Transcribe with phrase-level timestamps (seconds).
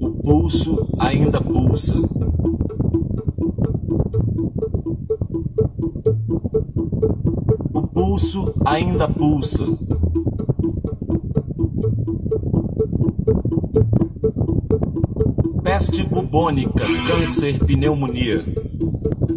[0.00, 1.98] O pulso ainda pulsa.
[7.74, 9.66] O pulso ainda pulsa.
[15.62, 18.42] Peste bubônica, câncer, pneumonia.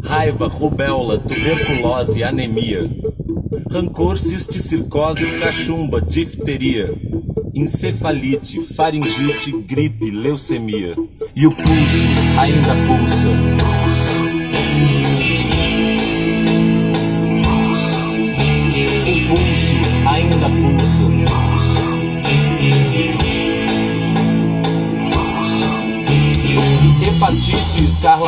[0.04, 3.11] Raiva, rubéola, tuberculose, anemia.
[3.70, 6.94] Rancor, cisticircose, cachumba, difteria.
[7.54, 10.96] Encefalite, faringite, gripe, leucemia.
[11.36, 13.62] E o pulso ainda pulsa.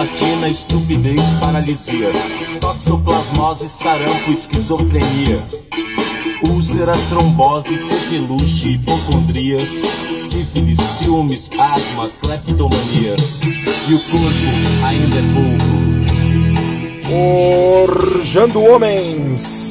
[0.04, 2.12] Escarlatina, estupidez, paralisia.
[2.60, 5.42] Toxoplasmose, sarampo, esquizofrenia.
[6.44, 9.60] Úlcera, trombose, coqueluche, hipocondria.
[10.30, 13.16] Sífilis, ciúmes, asma, cleptomania.
[13.88, 14.52] E o corpo
[14.86, 15.72] ainda é pouco.
[17.88, 19.64] Forjando Homens.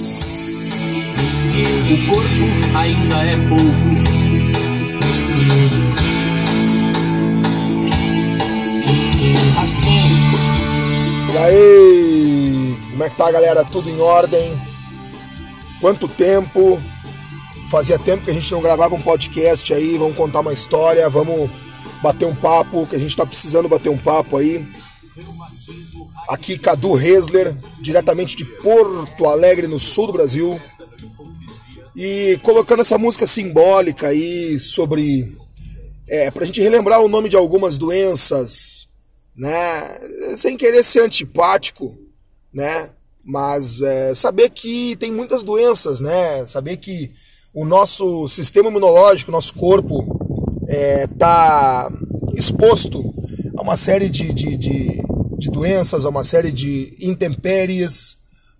[1.91, 3.93] O corpo ainda é pouco.
[11.33, 12.77] E aí?
[12.91, 13.65] Como é que tá, galera?
[13.65, 14.53] Tudo em ordem?
[15.81, 16.79] Quanto tempo?
[17.71, 19.97] Fazia tempo que a gente não gravava um podcast aí.
[19.97, 21.51] Vamos contar uma história, vamos
[22.03, 24.63] bater um papo, que a gente tá precisando bater um papo aí.
[26.29, 30.61] Aqui, Cadu Hesler, diretamente de Porto Alegre, no sul do Brasil.
[31.97, 35.35] E colocando essa música simbólica aí sobre.
[36.07, 38.87] É, pra gente relembrar o nome de algumas doenças,
[39.37, 39.99] né?
[40.35, 41.97] Sem querer ser antipático,
[42.53, 42.91] né?
[43.25, 46.47] Mas é, saber que tem muitas doenças, né?
[46.47, 47.11] Saber que
[47.55, 50.19] o nosso sistema imunológico, nosso corpo,
[50.67, 51.91] está
[52.35, 53.15] exposto
[53.57, 55.03] a uma série de, de, de,
[55.39, 58.17] de doenças, a uma série de intempéries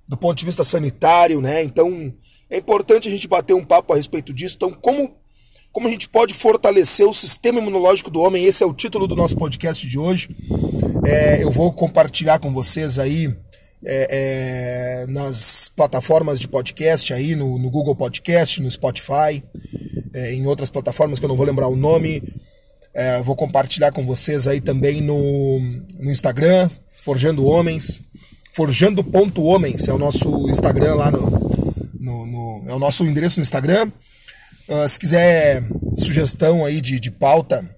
[0.07, 1.63] do ponto de vista sanitário, né?
[1.63, 2.13] Então
[2.51, 4.57] é importante a gente bater um papo a respeito disso.
[4.57, 5.17] Então, como,
[5.73, 8.45] como a gente pode fortalecer o sistema imunológico do homem?
[8.45, 10.29] Esse é o título do nosso podcast de hoje.
[11.05, 13.35] É, eu vou compartilhar com vocês aí
[13.85, 19.43] é, é, nas plataformas de podcast aí, no, no Google Podcast, no Spotify,
[20.13, 22.23] é, em outras plataformas que eu não vou lembrar o nome.
[22.95, 25.59] É, vou compartilhar com vocês aí também no,
[25.99, 26.69] no Instagram,
[27.01, 28.01] Forjando Homens.
[28.53, 31.31] Forjando.homens é o nosso Instagram lá no,
[31.99, 33.91] no, no, é o nosso endereço no Instagram.
[34.69, 35.63] Uh, se quiser
[35.97, 37.69] sugestão aí de, de pauta,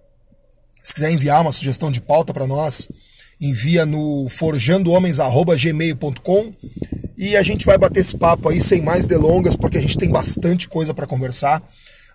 [0.82, 2.88] se quiser enviar uma sugestão de pauta para nós,
[3.40, 6.54] envia no forjandohomens@gmail.com
[7.16, 10.10] e a gente vai bater esse papo aí sem mais delongas, porque a gente tem
[10.10, 11.62] bastante coisa para conversar.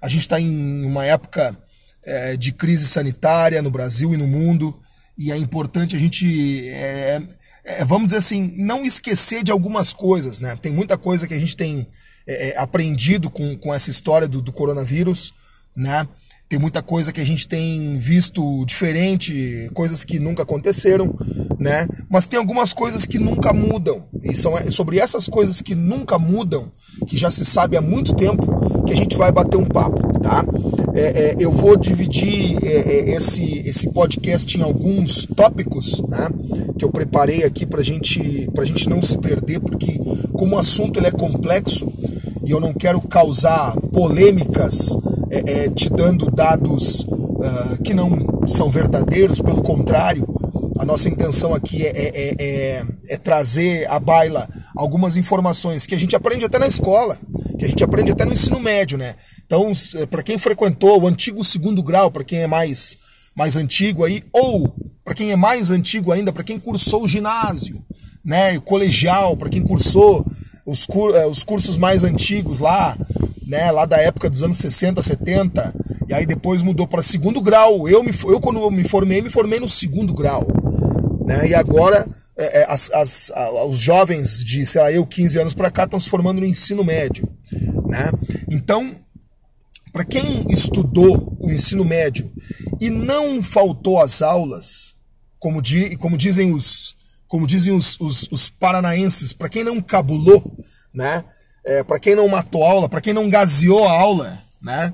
[0.01, 1.57] A gente está em uma época
[2.05, 4.79] é, de crise sanitária no Brasil e no mundo
[5.17, 7.21] e é importante a gente é,
[7.65, 10.55] é, vamos dizer assim, não esquecer de algumas coisas, né?
[10.55, 11.87] Tem muita coisa que a gente tem
[12.29, 15.33] é, aprendido com, com essa história do, do, coronavírus,
[15.75, 16.07] né?
[16.47, 21.15] Tem muita coisa que a gente tem visto diferente, coisas que nunca aconteceram,
[21.59, 21.87] né?
[22.09, 24.07] Mas tem algumas coisas que nunca mudam.
[24.23, 26.71] E são sobre essas coisas que nunca mudam,
[27.07, 30.43] que já se sabe há muito tempo, que a gente vai bater um papo, tá?
[30.95, 36.29] É, é, eu vou dividir é, esse, esse podcast em alguns tópicos, né?
[36.77, 39.99] Que eu preparei aqui pra gente, pra gente não se perder, porque
[40.33, 41.91] como o assunto ele é complexo
[42.49, 44.97] e eu não quero causar polêmicas
[45.29, 50.27] é, é, te dando dados uh, que não são verdadeiros, pelo contrário,
[50.79, 55.99] a nossa intenção aqui é, é, é, é, trazer à baila algumas informações que a
[55.99, 57.19] gente aprende até na escola,
[57.59, 59.13] que a gente aprende até no ensino médio, né?
[59.45, 59.71] Então,
[60.09, 62.97] para quem frequentou o antigo segundo grau, para quem é mais,
[63.37, 64.73] mais antigo aí, ou
[65.05, 67.85] para quem é mais antigo ainda, para quem cursou o ginásio,
[68.25, 68.57] né?
[68.57, 70.25] O colegial, para quem cursou
[70.69, 72.97] os, cur os cursos mais antigos lá,
[73.45, 75.75] né, lá da época dos anos 60, 70,
[76.07, 77.89] e aí depois mudou para segundo grau.
[77.89, 80.45] Eu, me, eu, quando me formei, me formei no segundo grau.
[81.25, 82.07] Né, e agora
[82.37, 83.31] é, as, as,
[83.67, 86.83] os jovens de, sei lá, eu, 15 anos para cá, estão se formando no ensino
[86.83, 87.27] médio.
[87.87, 88.11] Né?
[88.49, 88.95] Então,
[89.91, 92.31] para quem estudou o ensino médio
[92.79, 94.95] e não faltou às aulas,
[95.39, 96.95] como, di, como dizem os,
[97.27, 100.57] como dizem os, os, os paranaenses, para quem não cabulou,
[100.93, 101.23] né?
[101.65, 104.93] É, para quem não matou aula, para quem não gaseou a aula, né?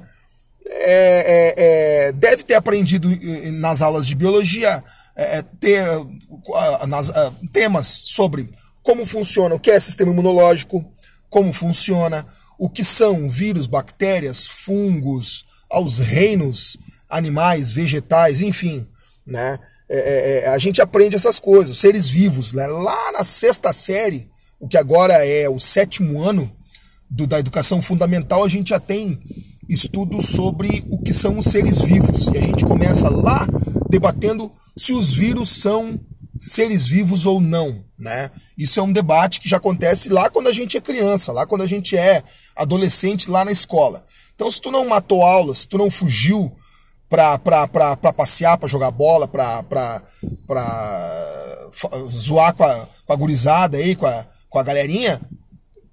[0.67, 3.07] É, é, deve ter aprendido
[3.53, 4.83] nas aulas de biologia
[5.59, 5.85] ter,
[6.87, 7.11] nas,
[7.53, 8.49] temas sobre
[8.81, 10.83] como funciona, o que é sistema imunológico,
[11.29, 12.25] como funciona,
[12.57, 16.77] o que são vírus, bactérias, fungos, aos reinos
[17.09, 18.87] animais, vegetais, enfim,
[19.25, 19.59] né?
[19.87, 22.65] É, é, é, a gente aprende essas coisas, seres vivos, né?
[22.67, 26.51] Lá na sexta série, o que agora é o sétimo ano
[27.09, 29.19] do, da educação fundamental, a gente já tem
[29.67, 32.27] estudos sobre o que são os seres vivos.
[32.27, 33.47] E a gente começa lá
[33.89, 35.99] debatendo se os vírus são
[36.39, 38.29] seres vivos ou não, né?
[38.57, 41.61] Isso é um debate que já acontece lá quando a gente é criança, lá quando
[41.61, 42.23] a gente é
[42.55, 44.05] adolescente lá na escola.
[44.33, 46.53] Então, se tu não matou aulas, se tu não fugiu
[47.09, 50.01] pra, pra, pra, passear, pra jogar bola, pra, pra,
[50.45, 51.69] pra
[52.09, 54.25] zoar com a, com a gurizada aí, com a,
[54.55, 55.21] com a galerinha,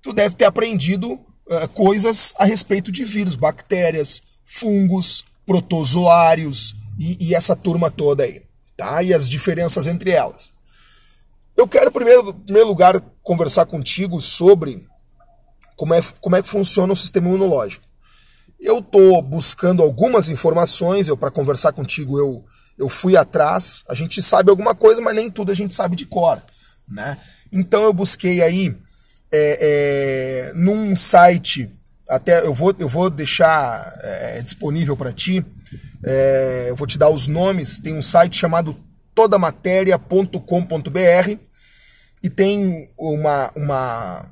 [0.01, 7.35] tu deve ter aprendido uh, coisas a respeito de vírus, bactérias, fungos, protozoários e, e
[7.35, 8.43] essa turma toda aí
[8.77, 9.03] tá?
[9.03, 10.53] E as diferenças entre elas.
[11.57, 14.87] Eu quero, primeiro, primeiro lugar, conversar contigo sobre
[15.77, 17.85] como é, como é que funciona o sistema imunológico.
[18.59, 22.45] Eu estou buscando algumas informações, eu para conversar contigo eu,
[22.79, 23.85] eu fui atrás.
[23.89, 26.43] A gente sabe alguma coisa, mas nem tudo a gente sabe de cor.
[26.89, 27.19] Né?
[27.53, 28.75] Então eu busquei aí
[29.31, 31.71] é, é, num site,
[32.09, 35.45] até eu vou, eu vou deixar é, disponível para ti,
[36.05, 37.79] é, eu vou te dar os nomes.
[37.79, 38.77] Tem um site chamado
[39.15, 41.39] todamatéria.com.br
[42.23, 44.27] e tem uma, uma,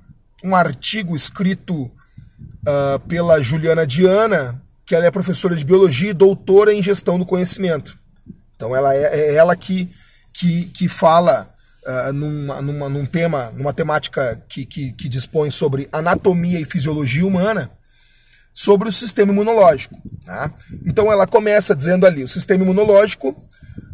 [0.45, 6.73] um artigo escrito uh, pela Juliana Diana, que ela é professora de biologia e doutora
[6.73, 7.99] em gestão do conhecimento.
[8.55, 9.91] Então ela é, é ela que,
[10.33, 11.50] que, que fala
[11.87, 17.27] uh, numa, numa, num tema, numa temática que, que, que dispõe sobre anatomia e fisiologia
[17.27, 17.71] humana
[18.53, 20.01] sobre o sistema imunológico.
[20.25, 20.53] Tá?
[20.85, 23.37] Então ela começa dizendo ali: o sistema imunológico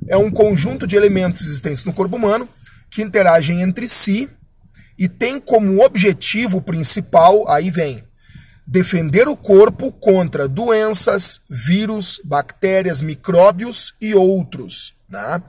[0.09, 2.49] é um conjunto de elementos existentes no corpo humano
[2.91, 4.29] que interagem entre si
[4.99, 8.03] e tem como objetivo principal, aí vem,
[8.67, 14.95] defender o corpo contra doenças, vírus, bactérias, micróbios e outros.
[15.09, 15.43] Né?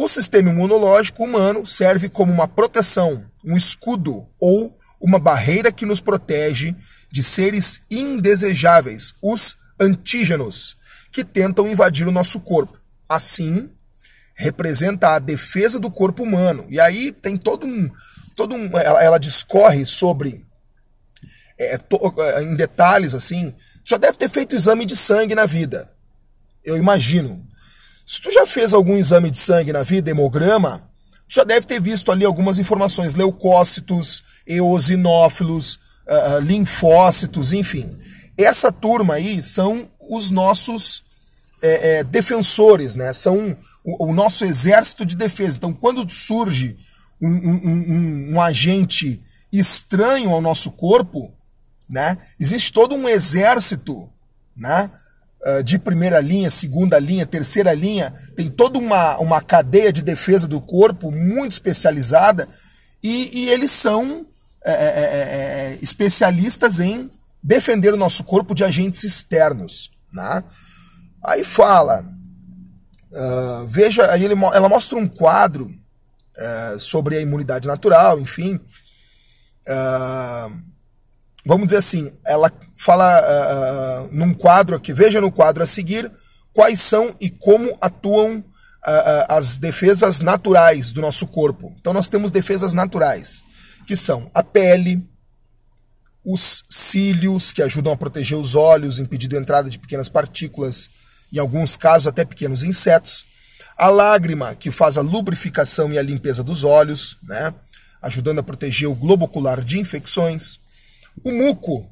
[0.00, 6.00] O sistema imunológico humano serve como uma proteção, um escudo ou uma barreira que nos
[6.00, 6.72] protege
[7.10, 10.76] de seres indesejáveis, os antígenos,
[11.10, 12.78] que tentam invadir o nosso corpo.
[13.08, 13.72] Assim,
[14.36, 16.64] representa a defesa do corpo humano.
[16.70, 17.90] E aí tem todo um.
[18.36, 20.46] Todo um ela, ela discorre sobre.
[21.58, 23.52] É, to, é, em detalhes, assim.
[23.84, 25.90] Já deve ter feito exame de sangue na vida.
[26.62, 27.47] Eu imagino.
[28.08, 30.78] Se tu já fez algum exame de sangue na vida, hemograma,
[31.28, 37.86] tu já deve ter visto ali algumas informações, leucócitos, eosinófilos, uh, linfócitos, enfim.
[38.34, 41.04] Essa turma aí são os nossos
[41.60, 43.12] é, é, defensores, né?
[43.12, 45.58] São o, o, nosso exército de defesa.
[45.58, 46.78] Então, quando surge
[47.20, 49.20] um, um, um, um agente
[49.52, 51.30] estranho ao nosso corpo,
[51.90, 52.16] né?
[52.40, 54.08] Existe todo um exército,
[54.56, 54.90] né?
[55.64, 60.60] De primeira linha, segunda linha, terceira linha, tem toda uma, uma cadeia de defesa do
[60.60, 62.48] corpo muito especializada
[63.02, 64.26] e, e eles são
[64.64, 67.10] é, é, é, especialistas em
[67.42, 69.90] defender o nosso corpo de agentes externos.
[70.12, 70.44] Né?
[71.24, 72.04] Aí fala,
[73.12, 78.56] uh, veja, aí ele, ela mostra um quadro uh, sobre a imunidade natural, enfim.
[79.66, 80.52] Uh,
[81.46, 86.10] vamos dizer assim, ela fala num quadro aqui, veja no quadro a seguir
[86.52, 88.44] quais são e como atuam
[89.28, 91.74] as defesas naturais do nosso corpo.
[91.78, 93.42] Então nós temos defesas naturais
[93.86, 95.02] que são a pele,
[96.24, 100.90] os cílios, que ajudam a proteger os olhos, impedindo a entrada de pequenas partículas,
[101.32, 103.24] em alguns casos até pequenos insetos,
[103.76, 107.54] a lágrima, que faz a lubrificação e a limpeza dos olhos, né,
[108.02, 110.58] ajudando a proteger o globo ocular de infecções,
[111.24, 111.90] o muco,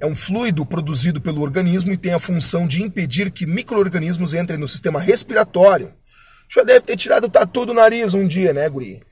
[0.00, 4.58] é um fluido produzido pelo organismo e tem a função de impedir que micro-organismos entrem
[4.58, 5.92] no sistema respiratório.
[6.48, 9.02] Já deve ter tirado o tatu do nariz um dia, né, guri?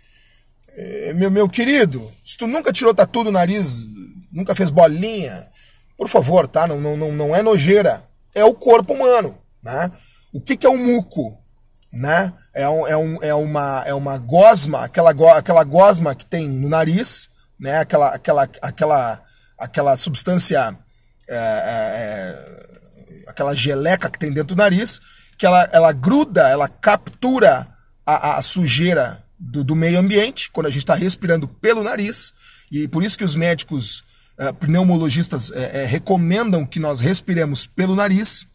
[0.74, 3.88] É, meu, meu querido, se tu nunca tirou tatu do nariz,
[4.32, 5.48] nunca fez bolinha,
[5.96, 6.66] por favor, tá?
[6.66, 8.04] Não, não, não é nojeira.
[8.34, 9.90] É o corpo humano, né?
[10.32, 11.38] O que, que é um muco?
[11.92, 12.32] Né?
[12.54, 16.48] É, um, é, um, é, uma, é uma gosma, aquela, go, aquela gosma que tem
[16.48, 17.28] no nariz,
[17.60, 17.78] né?
[17.78, 19.22] aquela, aquela, aquela,
[19.62, 20.76] aquela substância,
[21.28, 25.00] é, é, é, aquela geleca que tem dentro do nariz,
[25.38, 27.68] que ela, ela gruda, ela captura
[28.04, 32.32] a, a sujeira do, do meio ambiente, quando a gente está respirando pelo nariz,
[32.70, 34.00] e por isso que os médicos
[34.38, 38.46] uh, pneumologistas uh, uh, recomendam que nós respiremos pelo nariz,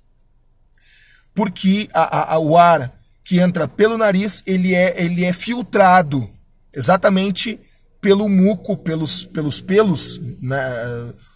[1.33, 6.29] porque a, a, o ar que entra pelo nariz ele é, ele é filtrado
[6.73, 7.59] exatamente
[8.01, 10.59] pelo muco, pelos, pelos pelos né,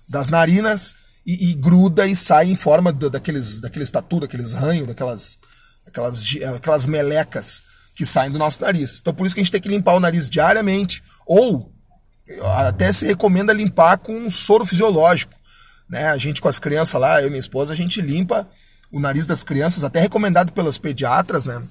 [0.07, 5.37] das narinas e, e, gruda e sai em forma daqueles, daqueles tatu, daqueles ranhos, daquelas,
[5.85, 6.23] daquelas,
[6.55, 7.61] aquelas melecas
[7.95, 8.99] que saem do nosso nariz.
[8.99, 11.71] Então por isso que a gente tem que limpar o nariz diariamente ou
[12.55, 15.33] até se recomenda limpar com um soro fisiológico.
[15.89, 16.07] Né?
[16.07, 18.47] A gente com as crianças lá, eu e minha esposa, a gente limpa
[18.91, 21.61] o nariz das crianças, até recomendado pelos pediatras, né?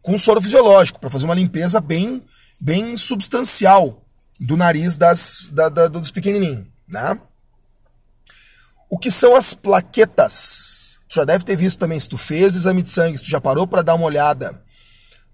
[0.00, 2.22] Com soro fisiológico, para fazer uma limpeza bem
[2.58, 4.02] bem substancial
[4.38, 6.66] do nariz das, da, da, dos pequenininhos.
[6.88, 7.18] Né?
[8.88, 10.98] O que são as plaquetas?
[11.08, 13.40] Tu já deve ter visto também, se tu fez exame de sangue, se tu já
[13.40, 14.60] parou para dar uma olhada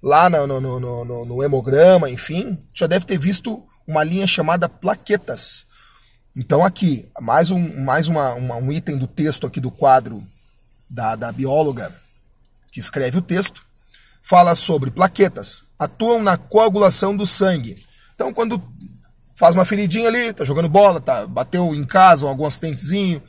[0.02, 4.26] lá no, no, no, no, no hemograma, enfim, tu já deve ter visto uma linha
[4.26, 5.67] chamada plaquetas.
[6.37, 10.23] Então aqui, mais um, mais uma, uma, um item do texto aqui do quadro
[10.88, 11.95] da, da bióloga
[12.71, 13.64] que escreve o texto
[14.23, 17.85] fala sobre plaquetas, atuam na coagulação do sangue.
[18.14, 18.62] Então, quando
[19.35, 23.23] faz uma feridinha ali, tá jogando bola, tá, bateu em casa, algum acidentezinho,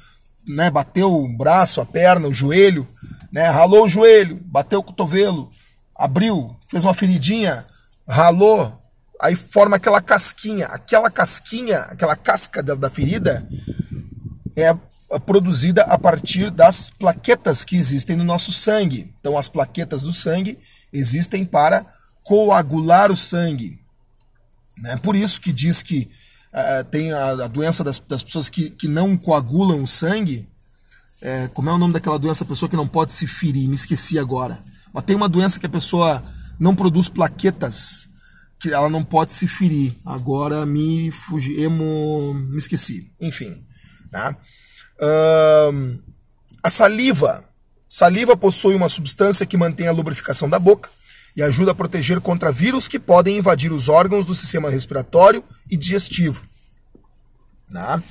[0.47, 2.87] né, bateu o braço, a perna, o joelho,
[3.31, 5.51] né, ralou o joelho, bateu o cotovelo,
[5.95, 7.65] abriu, fez uma feridinha,
[8.07, 8.79] ralou,
[9.19, 10.67] aí forma aquela casquinha.
[10.67, 13.47] Aquela casquinha, aquela casca da, da ferida
[14.55, 14.75] é
[15.25, 19.13] produzida a partir das plaquetas que existem no nosso sangue.
[19.19, 20.59] Então, as plaquetas do sangue
[20.93, 21.85] existem para
[22.23, 23.79] coagular o sangue.
[24.77, 24.95] Né?
[24.97, 26.09] Por isso que diz que
[26.53, 30.47] uh, tem a, a doença das, das, pessoas que, que não coagulam o sangue.
[31.21, 33.67] É, como é o nome daquela doença, a pessoa que não pode se ferir?
[33.67, 34.61] Me esqueci agora.
[34.93, 36.21] Mas tem uma doença que a pessoa
[36.59, 38.09] não produz plaquetas,
[38.59, 39.95] que ela não pode se ferir.
[40.05, 43.09] Agora me fugi, emo, me esqueci.
[43.21, 43.65] Enfim.
[44.11, 44.35] Né?
[44.99, 45.99] Uh,
[46.61, 47.43] a saliva
[47.93, 50.89] Saliva possui uma substância que mantém a lubrificação da boca
[51.35, 55.77] e ajuda a proteger contra vírus que podem invadir os órgãos do sistema respiratório e
[55.77, 56.43] digestivo.
[57.69, 58.01] Né?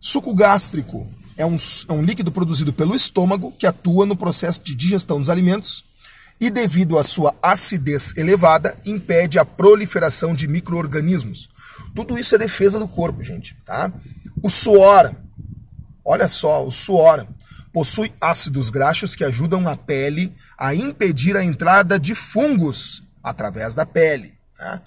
[0.00, 1.54] Suco gástrico é um,
[1.86, 5.84] é um líquido produzido pelo estômago que atua no processo de digestão dos alimentos
[6.40, 11.50] e, devido à sua acidez elevada, impede a proliferação de micro-organismos.
[11.94, 13.54] Tudo isso é defesa do corpo, gente.
[13.66, 13.92] Tá?
[14.42, 15.14] O suor,
[16.02, 17.26] olha só, o suor
[17.72, 23.84] possui ácidos graxos que ajudam a pele a impedir a entrada de fungos através da
[23.84, 24.32] pele.
[24.58, 24.80] Né?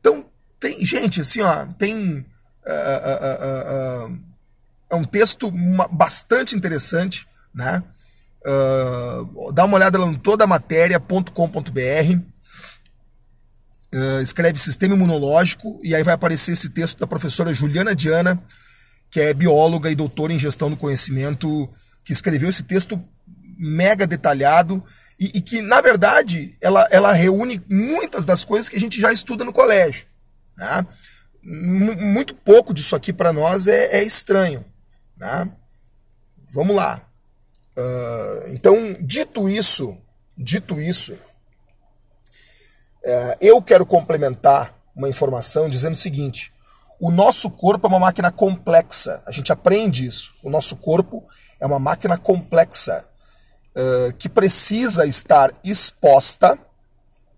[0.00, 0.26] Então,
[0.60, 2.26] tem, gente, assim, ó, tem.
[2.66, 4.18] Uh, uh, uh,
[4.90, 5.50] é um texto
[5.90, 7.82] bastante interessante, né?
[9.52, 12.18] dá uma olhada lá no todamatéria.com.br.
[13.94, 18.42] Uh, escreve sistema imunológico e aí vai aparecer esse texto da professora Juliana Diana,
[19.10, 21.70] que é bióloga e doutora em gestão do conhecimento
[22.04, 23.02] que escreveu esse texto
[23.56, 24.82] mega detalhado
[25.18, 29.12] e, e, que, na verdade, ela, ela reúne muitas das coisas que a gente já
[29.12, 30.06] estuda no colégio.
[30.56, 30.86] Né?
[31.42, 34.64] Muito pouco disso aqui para nós é, é, estranho.
[35.16, 35.50] Né?
[36.50, 37.00] Vamos lá.
[37.76, 39.96] Uh, então, dito isso,
[40.36, 41.18] dito isso, uh,
[43.40, 46.52] eu quero complementar uma informação dizendo o seguinte:
[47.00, 49.22] o nosso corpo é uma máquina complexa.
[49.26, 50.32] A gente aprende isso.
[50.42, 51.24] O nosso corpo
[51.60, 53.04] é uma máquina complexa
[53.74, 56.58] uh, que precisa estar exposta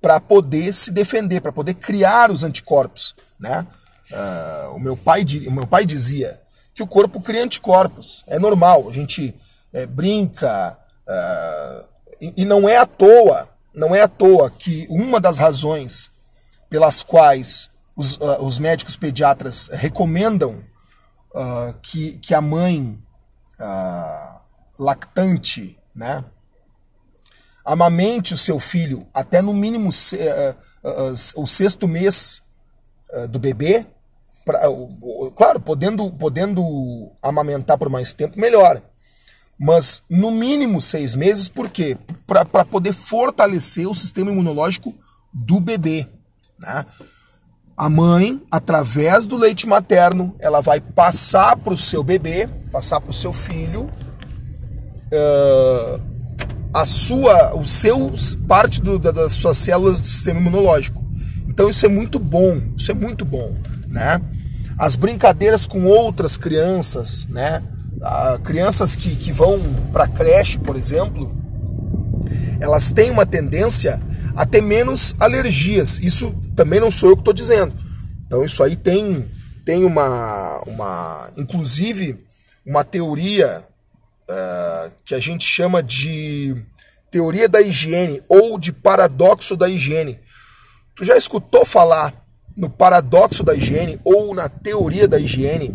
[0.00, 3.14] para poder se defender, para poder criar os anticorpos.
[3.38, 3.66] Né?
[4.10, 6.40] Uh, o, meu pai, o meu pai dizia
[6.74, 8.22] que o corpo cria anticorpos.
[8.26, 9.34] É normal, a gente
[9.72, 10.78] é, brinca.
[11.08, 11.88] Uh,
[12.20, 16.10] e, e não é à toa, não é à toa que uma das razões
[16.68, 20.62] pelas quais os, uh, os médicos pediatras recomendam
[21.34, 23.02] uh, que, que a mãe
[23.60, 24.40] uh,
[24.78, 26.24] lactante, né,
[27.64, 30.18] amamente o seu filho até no mínimo se,
[31.34, 32.42] o sexto mês
[33.30, 33.86] do bebê,
[34.44, 34.60] pra,
[35.34, 38.80] claro, podendo, podendo amamentar por mais tempo, melhor.
[39.58, 41.96] Mas no mínimo seis meses, por quê?
[42.26, 44.94] Para poder fortalecer o sistema imunológico
[45.32, 46.06] do bebê.
[46.58, 46.84] Né?
[47.76, 53.10] A mãe, através do leite materno, ela vai passar para o seu bebê, passar para
[53.10, 53.90] o seu filho,
[55.12, 56.00] uh,
[56.72, 58.12] a sua, o seu
[58.48, 61.04] parte do, das suas células do sistema imunológico.
[61.46, 63.54] Então isso é muito bom, isso é muito bom,
[63.88, 64.22] né?
[64.78, 67.62] As brincadeiras com outras crianças, né?
[67.96, 69.60] Uh, crianças que, que vão
[69.92, 71.34] para creche, por exemplo,
[72.58, 74.00] elas têm uma tendência
[74.36, 75.98] a ter menos alergias.
[75.98, 77.74] Isso também não sou eu que estou dizendo.
[78.26, 79.24] Então isso aí tem,
[79.64, 82.22] tem uma, uma, inclusive,
[82.64, 83.64] uma teoria
[84.28, 86.54] uh, que a gente chama de
[87.10, 90.20] teoria da higiene ou de paradoxo da higiene.
[90.94, 92.12] Tu já escutou falar
[92.54, 95.72] no paradoxo da higiene ou na teoria da higiene,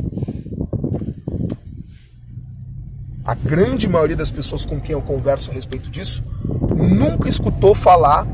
[3.23, 6.23] a grande maioria das pessoas com quem eu converso a respeito disso
[6.75, 8.27] nunca escutou falar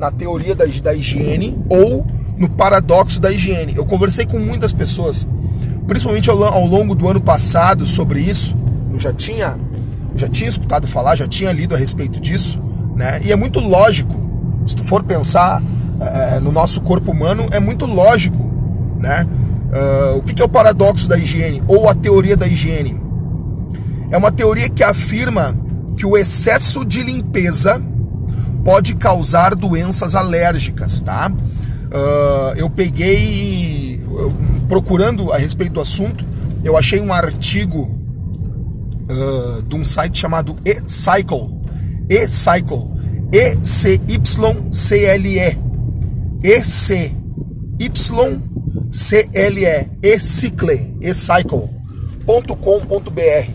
[0.00, 2.06] na teoria da, da higiene ou
[2.38, 3.74] no paradoxo da higiene.
[3.76, 5.28] Eu conversei com muitas pessoas,
[5.86, 8.56] principalmente ao, ao longo do ano passado, sobre isso.
[8.90, 9.58] Eu já tinha,
[10.16, 12.58] já tinha escutado falar, já tinha lido a respeito disso,
[12.96, 13.20] né?
[13.22, 14.14] E é muito lógico,
[14.66, 15.62] se tu for pensar
[16.00, 18.50] é, no nosso corpo humano, é muito lógico,
[18.98, 19.26] né?
[19.70, 23.00] Uh, o que é o paradoxo da higiene ou a teoria da higiene?
[24.10, 25.54] É uma teoria que afirma
[25.96, 27.80] que o excesso de limpeza
[28.64, 31.30] pode causar doenças alérgicas, tá?
[31.30, 34.00] Uh, eu peguei,
[34.68, 36.24] procurando a respeito do assunto,
[36.62, 37.90] eu achei um artigo
[39.10, 41.48] uh, de um site chamado E-Cycle,
[42.08, 42.88] E-Cycle,
[43.32, 45.58] E-C-Y-C-L-E,
[46.42, 47.16] E-C-Y-C-L-E,
[50.02, 53.50] E-Cycle, E-Cycle.com.br.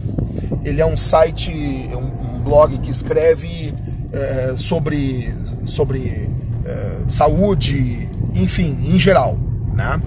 [0.63, 3.74] Ele é um site, um, um blog que escreve
[4.15, 5.33] é, sobre,
[5.65, 6.29] sobre
[6.63, 9.37] é, saúde, enfim, em geral,
[9.73, 10.01] né?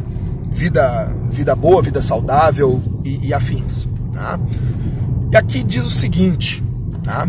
[0.50, 3.88] Vida, vida boa, vida saudável e, e afins.
[4.12, 4.40] Tá?
[5.30, 6.64] E aqui diz o seguinte,
[7.04, 7.28] tá?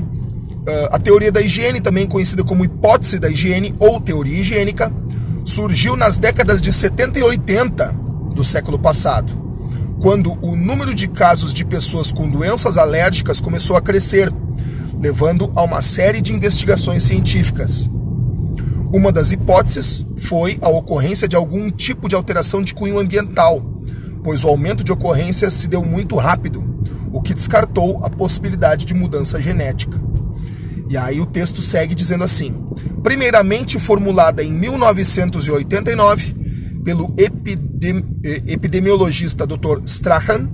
[0.91, 4.91] A teoria da higiene, também conhecida como hipótese da higiene ou teoria higiênica,
[5.43, 7.95] surgiu nas décadas de 70 e 80
[8.36, 9.50] do século passado
[10.00, 14.33] quando o número de casos de pessoas com doenças alérgicas começou a crescer,
[14.99, 17.89] levando a uma série de investigações científicas.
[18.93, 23.63] Uma das hipóteses foi a ocorrência de algum tipo de alteração de cunho ambiental,
[24.23, 26.63] pois o aumento de ocorrências se deu muito rápido,
[27.13, 29.99] o que descartou a possibilidade de mudança genética.
[30.89, 32.53] E aí o texto segue dizendo assim:
[33.03, 36.35] primeiramente formulada em 1989
[36.83, 39.83] pelo epidemi eh, epidemiologista Dr.
[39.85, 40.49] Strahan,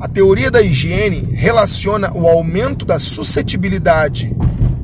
[0.00, 4.34] a teoria da higiene relaciona o aumento da suscetibilidade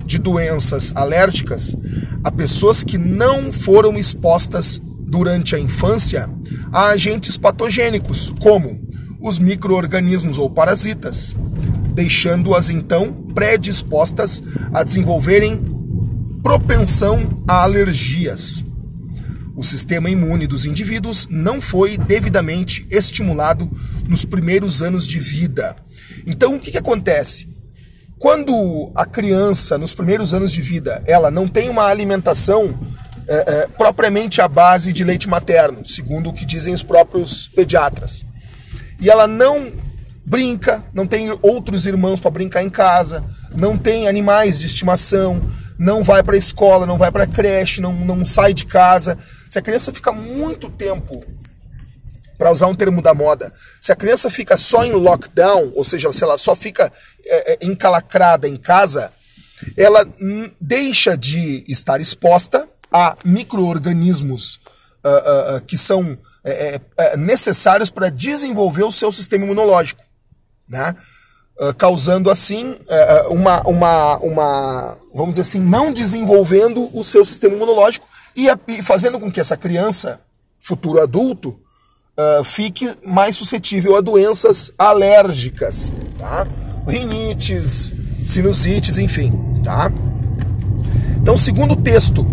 [0.04, 1.74] de doenças alérgicas
[2.22, 6.28] a pessoas que não foram expostas durante a infância
[6.70, 8.78] a agentes patogênicos, como
[9.18, 11.34] os microorganismos ou parasitas,
[11.94, 14.42] deixando-as então predispostas
[14.74, 15.64] a desenvolverem
[16.42, 18.65] propensão a alergias
[19.56, 23.68] o sistema imune dos indivíduos não foi devidamente estimulado
[24.06, 25.74] nos primeiros anos de vida.
[26.26, 27.48] Então, o que, que acontece?
[28.18, 32.78] Quando a criança, nos primeiros anos de vida, ela não tem uma alimentação
[33.26, 38.24] é, é, propriamente à base de leite materno, segundo o que dizem os próprios pediatras,
[39.00, 39.72] e ela não
[40.24, 45.42] brinca, não tem outros irmãos para brincar em casa, não tem animais de estimação,
[45.78, 49.18] não vai para a escola, não vai para a creche, não, não sai de casa.
[49.50, 51.24] Se a criança fica muito tempo,
[52.36, 56.12] para usar um termo da moda, se a criança fica só em lockdown, ou seja,
[56.12, 56.92] se ela só fica
[57.24, 59.10] é, é encalacrada em casa,
[59.76, 60.06] ela
[60.60, 64.60] deixa de estar exposta a micro-organismos
[65.04, 70.04] uh, uh, que são uh, necessários para desenvolver o seu sistema imunológico.
[70.68, 70.94] Né?
[71.58, 77.56] Uh, causando assim uh, uma, uma, uma, vamos dizer assim, não desenvolvendo o seu sistema
[77.56, 78.46] imunológico e,
[78.82, 80.20] fazendo com que essa criança,
[80.60, 81.58] futuro adulto,
[82.18, 86.46] uh, fique mais suscetível a doenças alérgicas, tá?
[86.86, 87.92] Rinites,
[88.26, 89.32] sinusites, enfim,
[89.64, 89.90] tá?
[91.16, 92.26] Então, segundo texto,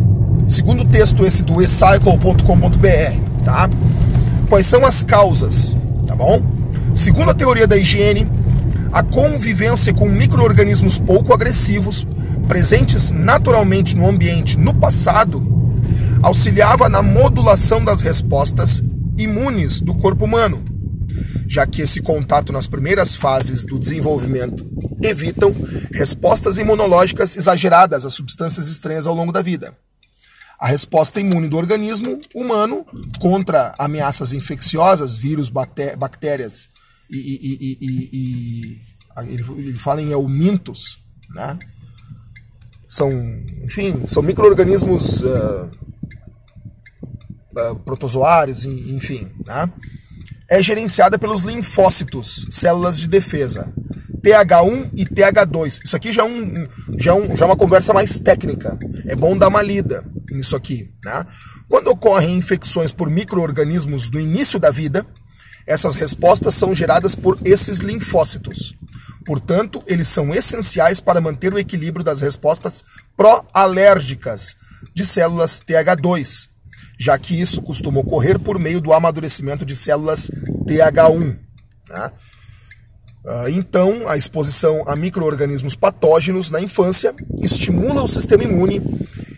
[0.47, 3.69] segundo texto esse do ecycle.com.br, tá?
[4.49, 6.41] Quais são as causas, tá bom?
[6.93, 8.29] Segundo a teoria da higiene,
[8.93, 12.05] a convivência com micro-organismos pouco agressivos,
[12.47, 15.43] presentes naturalmente no ambiente no passado,
[16.21, 18.83] auxiliava na modulação das respostas
[19.17, 20.63] imunes do corpo humano,
[21.47, 24.63] já que esse contato nas primeiras fases do desenvolvimento
[25.01, 25.55] evitam
[25.91, 29.75] respostas imunológicas exageradas a substâncias estranhas ao longo da vida.
[30.59, 32.85] A resposta imune do organismo humano
[33.19, 36.69] contra ameaças infecciosas, vírus, bactérias
[37.13, 38.81] e, e, e, e
[39.31, 41.03] ele, ele, fala em eumintos,
[41.35, 41.57] né?
[42.87, 43.11] São,
[43.63, 45.71] enfim, são micro-organismos uh,
[47.57, 49.71] uh, protozoários, enfim, né?
[50.49, 53.73] É gerenciada pelos linfócitos, células de defesa,
[54.21, 55.81] TH1 e TH2.
[55.85, 58.77] Isso aqui já é, um, já, é um, já é uma conversa mais técnica.
[59.05, 60.91] É bom dar uma lida nisso aqui.
[61.03, 61.25] Né?
[61.67, 65.05] Quando ocorrem infecções por micro-organismos no início da vida,
[65.65, 68.73] essas respostas são geradas por esses linfócitos.
[69.25, 72.83] Portanto, eles são essenciais para manter o equilíbrio das respostas
[73.15, 74.55] pró-alérgicas
[74.93, 76.49] de células TH2,
[76.99, 80.29] já que isso costuma ocorrer por meio do amadurecimento de células
[80.65, 81.39] TH1.
[81.89, 82.11] Né?
[83.25, 88.81] Ah, então, a exposição a micro-organismos patógenos na infância estimula o sistema imune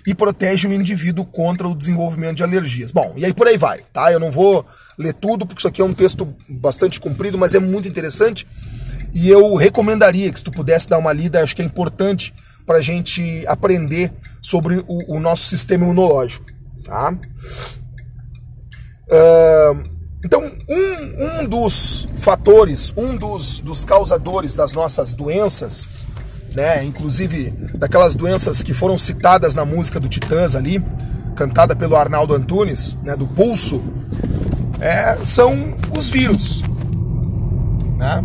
[0.06, 2.92] e protege o indivíduo contra o desenvolvimento de alergias.
[2.92, 4.12] Bom, e aí por aí vai, tá?
[4.12, 4.66] Eu não vou
[4.98, 8.48] ler tudo, porque isso aqui é um texto bastante comprido, mas é muito interessante.
[9.14, 12.34] E eu recomendaria que se tu pudesse dar uma lida, acho que é importante
[12.66, 16.46] para a gente aprender sobre o, o, nosso sistema imunológico,
[16.84, 17.18] tá?
[19.08, 25.88] Uh, então, um, um dos fatores, um dos, dos causadores das nossas doenças,
[26.56, 30.84] né, inclusive daquelas doenças que foram citadas na música do Titãs ali,
[31.36, 33.82] cantada pelo Arnaldo Antunes, né, do Pulso,
[34.80, 36.64] é, são os vírus.
[37.98, 38.24] Né?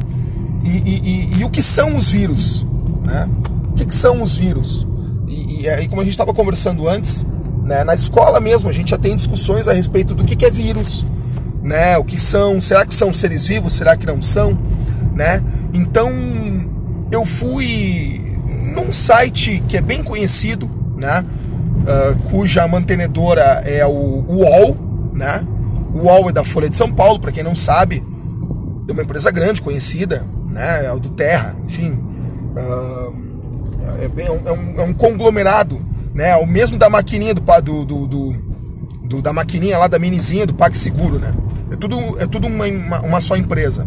[0.64, 2.64] E, e, e, e, o que são os vírus?
[3.04, 3.28] Né?
[3.70, 4.86] O que, que são os vírus?
[5.28, 7.26] E, aí, como a gente estava conversando antes,
[7.64, 10.50] né, na escola mesmo a gente já tem discussões a respeito do que, que é
[10.50, 11.04] vírus,
[11.62, 11.98] né?
[11.98, 12.60] O que são?
[12.60, 13.74] Será que são seres vivos?
[13.74, 14.58] Será que não são?
[15.14, 15.42] Né?
[15.74, 16.10] Então
[17.11, 18.20] eu fui
[18.75, 21.25] num site que é bem conhecido, né?
[21.81, 24.77] Uh, cuja mantenedora é o UOL,
[25.12, 25.44] né?
[25.92, 28.05] O UOL é da Folha de São Paulo, para quem não sabe,
[28.88, 30.87] é uma empresa grande, conhecida, né?
[30.87, 31.99] É o do Terra, enfim.
[32.57, 33.14] Uh,
[34.03, 35.81] é, bem, é, um, é, um, conglomerado,
[36.14, 36.37] né?
[36.37, 38.33] O mesmo da maquininha do, do, do, do,
[39.05, 41.33] do da maquininha lá da minizinha do PagSeguro, né?
[41.70, 43.87] É tudo, é tudo uma, uma, uma só empresa.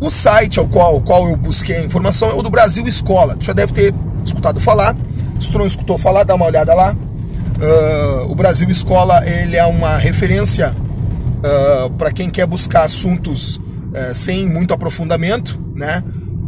[0.00, 3.36] O site ao qual, ao qual eu busquei a informação é o do Brasil Escola.
[3.36, 4.96] Tu já deve ter escutado falar.
[5.40, 6.94] Se tu não escutou falar, dá uma olhada lá.
[6.94, 14.12] Uh, o Brasil Escola ele é uma referência uh, para quem quer buscar assuntos uh,
[14.12, 16.02] sem muito aprofundamento, né?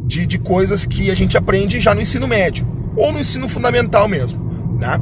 [0.04, 4.08] De, de coisas que a gente aprende já no ensino médio ou no ensino fundamental
[4.08, 5.00] mesmo, né?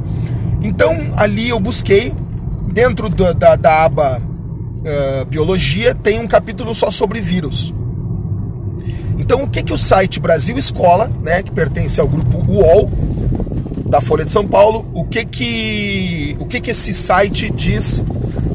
[0.61, 2.13] Então ali eu busquei
[2.71, 7.73] dentro da, da, da aba uh, biologia, tem um capítulo só sobre vírus.
[9.17, 12.89] Então, o que, que o site Brasil Escola, né, que pertence ao grupo UOL,
[13.89, 18.03] da Folha de São Paulo, o que que, o que que esse site diz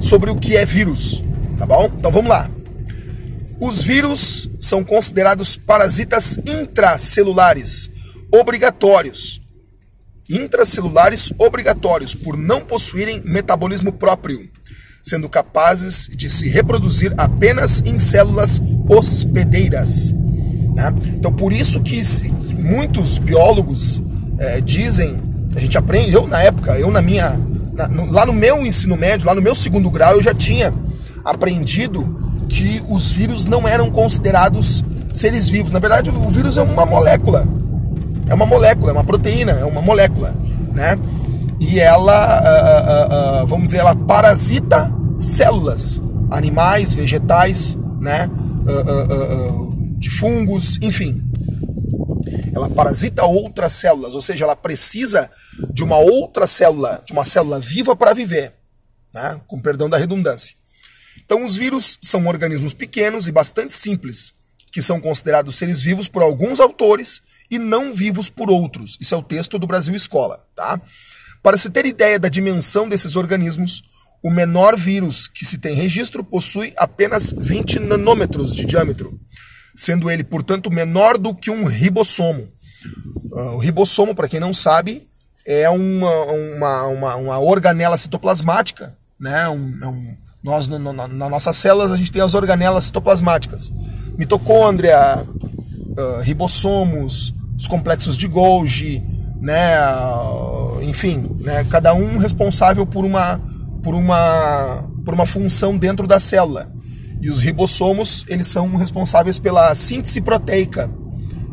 [0.00, 1.22] sobre o que é vírus,
[1.58, 1.90] tá bom?
[1.98, 2.50] Então vamos lá.
[3.60, 7.90] Os vírus são considerados parasitas intracelulares
[8.32, 9.40] obrigatórios.
[10.28, 14.50] Intracelulares obrigatórios por não possuírem metabolismo próprio
[15.02, 20.14] sendo capazes de se reproduzir apenas em células hospedeiras.
[20.74, 20.92] Né?
[21.14, 22.00] Então, por isso que
[22.58, 24.02] muitos biólogos
[24.38, 25.16] é, dizem,
[25.54, 27.38] a gente aprende, eu na época, eu na minha,
[27.72, 30.72] na, no, lá no meu ensino médio, lá no meu segundo grau, eu já tinha
[31.24, 35.72] aprendido que os vírus não eram considerados seres vivos.
[35.72, 37.46] Na verdade, o vírus é uma molécula.
[38.28, 40.32] É uma molécula, é uma proteína, é uma molécula,
[40.72, 40.96] né?
[41.60, 48.30] e ela, uh, uh, uh, vamos dizer, ela parasita células, animais, vegetais, né,
[50.00, 51.22] de fungos, enfim.
[52.54, 55.30] Ela parasita outras células, ou seja, ela precisa
[55.72, 58.54] de uma outra célula, de uma célula viva para viver,
[59.12, 60.56] né, com perdão da redundância.
[61.24, 64.34] Então, os vírus são organismos pequenos e bastante simples,
[64.72, 68.96] que são considerados seres vivos por alguns autores e não vivos por outros.
[69.00, 70.80] Isso é o texto do Brasil Escola, tá?
[71.42, 73.82] Para se ter ideia da dimensão desses organismos,
[74.22, 79.18] o menor vírus que se tem registro possui apenas 20 nanômetros de diâmetro,
[79.80, 82.46] sendo ele, portanto, menor do que um ribossomo.
[83.32, 85.08] Uh, o ribossomo, para quem não sabe,
[85.46, 88.94] é uma, uma, uma, uma organela citoplasmática.
[89.18, 89.48] Né?
[89.48, 90.14] Um, é um,
[90.44, 93.72] nós, no, no, nas nossas células, a gente tem as organelas citoplasmáticas.
[94.18, 99.02] Mitocôndria, uh, ribossomos, os complexos de Golgi,
[99.40, 99.78] né,
[100.82, 103.40] enfim, né, cada um responsável por uma,
[103.82, 106.70] por uma, por uma função dentro da célula.
[107.20, 110.90] E os ribossomos, eles são responsáveis pela síntese proteica.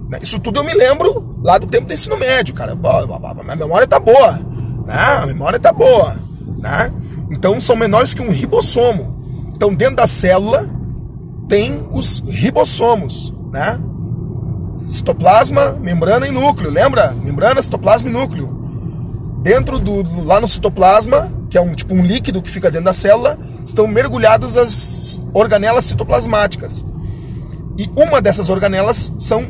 [0.10, 0.20] Né?
[0.22, 2.74] Isso tudo eu me lembro lá do tempo do ensino médio, cara.
[2.76, 4.40] Minha memória tá boa,
[4.86, 5.00] né?
[5.22, 6.16] A memória tá boa,
[6.60, 6.92] né?
[7.30, 9.18] Então são menores que um ribossomo.
[9.54, 10.70] Então dentro da célula
[11.50, 13.80] tem os ribossomos, né?
[14.88, 17.12] Citoplasma, membrana e núcleo, lembra?
[17.12, 18.56] Membrana, citoplasma e núcleo.
[19.42, 22.94] Dentro do lá no citoplasma, que é um tipo um líquido que fica dentro da
[22.94, 26.86] célula, estão mergulhadas as organelas citoplasmáticas.
[27.78, 29.44] E uma dessas organelas são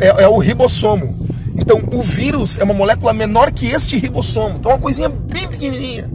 [0.00, 1.26] é, é o ribossomo.
[1.54, 4.56] Então, o vírus é uma molécula menor que este ribossomo.
[4.58, 6.10] Então, é uma coisinha bem pequenininha.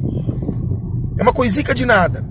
[1.17, 2.25] É uma coisica de nada.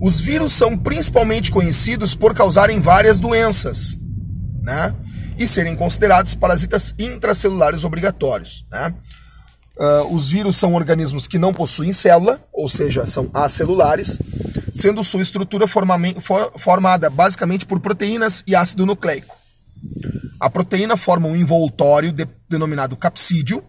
[0.00, 3.98] Os vírus são principalmente conhecidos por causarem várias doenças
[4.62, 4.94] né?
[5.36, 8.64] e serem considerados parasitas intracelulares obrigatórios.
[8.70, 8.94] Né?
[9.78, 14.18] Uh, os vírus são organismos que não possuem célula, ou seja, são acelulares,
[14.72, 19.36] sendo sua estrutura formada basicamente por proteínas e ácido nucleico.
[20.40, 23.62] A proteína forma um envoltório de, denominado capsídio,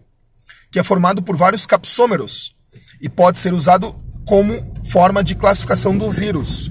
[0.72, 2.54] que é formado por vários capsômeros
[3.00, 3.94] e pode ser usado
[4.26, 6.70] como forma de classificação do vírus.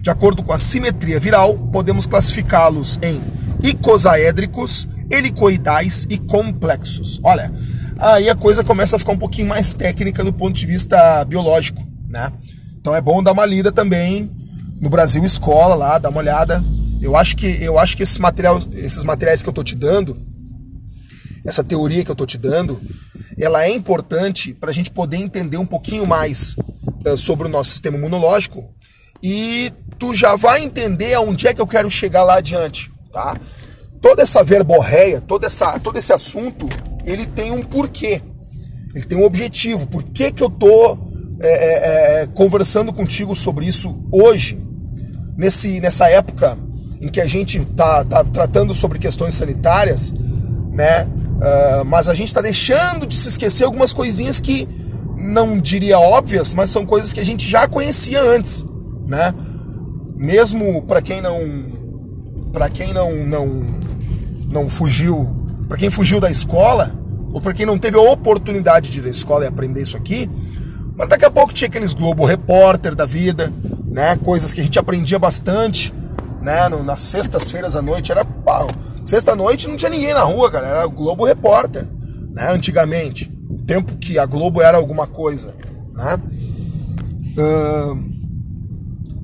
[0.00, 3.20] De acordo com a simetria viral, podemos classificá-los em
[3.62, 7.20] icosaédricos, helicoidais e complexos.
[7.24, 7.50] Olha,
[7.98, 11.86] aí a coisa começa a ficar um pouquinho mais técnica do ponto de vista biológico,
[12.08, 12.30] né?
[12.78, 14.30] Então é bom dar uma lida também
[14.80, 16.62] no Brasil Escola lá, dar uma olhada.
[17.00, 20.20] Eu acho que eu acho que esse material, esses materiais que eu tô te dando,
[21.44, 22.80] essa teoria que eu tô te dando,
[23.38, 26.56] ela é importante para a gente poder entender um pouquinho mais
[27.06, 28.68] uh, sobre o nosso sistema imunológico
[29.22, 33.36] e tu já vai entender aonde é que eu quero chegar lá adiante, tá?
[34.00, 36.68] Toda essa verborreia, toda essa, todo esse assunto,
[37.04, 38.20] ele tem um porquê,
[38.94, 39.86] ele tem um objetivo.
[39.86, 40.98] Por que, que eu tô
[41.40, 44.58] é, é, é, conversando contigo sobre isso hoje,
[45.36, 46.56] nesse, nessa época
[47.00, 50.12] em que a gente tá, tá tratando sobre questões sanitárias,
[50.72, 51.04] né?
[51.04, 54.66] Uh, mas a gente está deixando de se esquecer algumas coisinhas que
[55.18, 58.64] não diria óbvias, mas são coisas que a gente já conhecia antes,
[59.06, 59.34] né?
[60.16, 61.40] Mesmo para quem não
[62.52, 63.66] para quem não não
[64.48, 66.94] não fugiu, para quem fugiu da escola
[67.32, 70.30] ou para quem não teve a oportunidade de ir à escola e aprender isso aqui,
[70.96, 73.52] mas daqui a pouco tinha aqueles Globo Repórter da vida,
[73.86, 74.16] né?
[74.16, 75.92] Coisas que a gente aprendia bastante,
[76.40, 76.68] né?
[76.68, 78.68] No, nas sextas-feiras à noite era pau.
[79.04, 80.66] Sexta-noite não tinha ninguém na rua, cara.
[80.66, 81.86] Era o Globo Repórter,
[82.30, 82.52] né?
[82.52, 83.30] Antigamente,
[83.66, 85.56] tempo que a Globo era alguma coisa,
[85.92, 86.18] né?
[87.36, 88.14] Uh,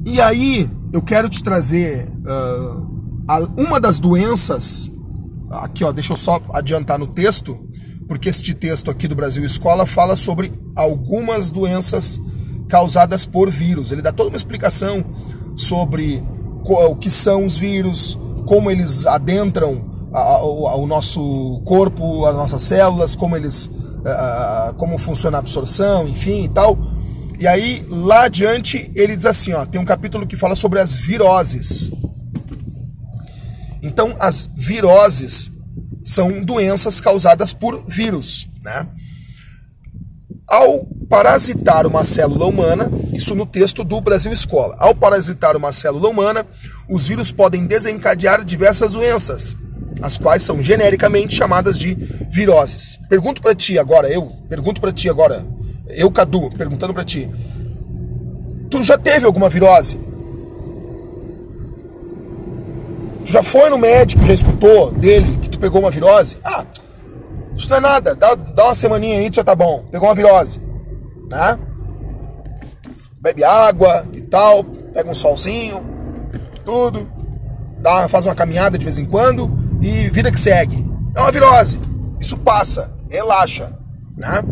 [0.05, 4.91] e aí eu quero te trazer uh, uma das doenças.
[5.51, 7.59] Aqui, ó, deixa eu só adiantar no texto,
[8.07, 12.21] porque este texto aqui do Brasil Escola fala sobre algumas doenças
[12.69, 13.91] causadas por vírus.
[13.91, 15.05] Ele dá toda uma explicação
[15.57, 16.25] sobre
[16.65, 23.37] o que são os vírus, como eles adentram o nosso corpo, as nossas células, como
[23.37, 23.69] eles,
[24.77, 26.79] como funciona a absorção, enfim e tal.
[27.39, 30.95] E aí, lá adiante, ele diz assim, ó, tem um capítulo que fala sobre as
[30.95, 31.91] viroses.
[33.83, 35.51] Então, as viroses
[36.05, 38.87] são doenças causadas por vírus, né?
[40.47, 46.09] Ao parasitar uma célula humana, isso no texto do Brasil Escola, ao parasitar uma célula
[46.09, 46.45] humana,
[46.89, 49.57] os vírus podem desencadear diversas doenças,
[50.03, 52.99] as quais são genericamente chamadas de viroses.
[53.09, 55.47] Pergunto para ti agora, eu pergunto para ti agora,
[55.89, 57.29] eu Cadu, perguntando para ti,
[58.69, 60.01] tu já teve alguma virose?
[63.31, 66.37] Tu já foi no médico, já escutou dele que tu pegou uma virose?
[66.43, 66.67] Ah,
[67.55, 69.85] isso não é nada, dá, dá uma semaninha aí, já tá bom.
[69.89, 70.61] Pegou uma virose,
[71.31, 71.57] né?
[73.21, 75.81] Bebe água e tal, pega um solzinho,
[76.65, 77.09] tudo,
[77.79, 79.49] dá, faz uma caminhada de vez em quando
[79.81, 80.85] e vida que segue.
[81.15, 81.79] É uma virose,
[82.19, 83.73] isso passa, relaxa,
[84.17, 84.43] né?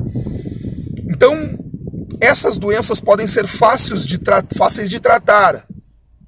[1.11, 1.35] Então,
[2.21, 4.21] essas doenças podem ser fáceis de,
[4.57, 5.67] fáceis de tratar.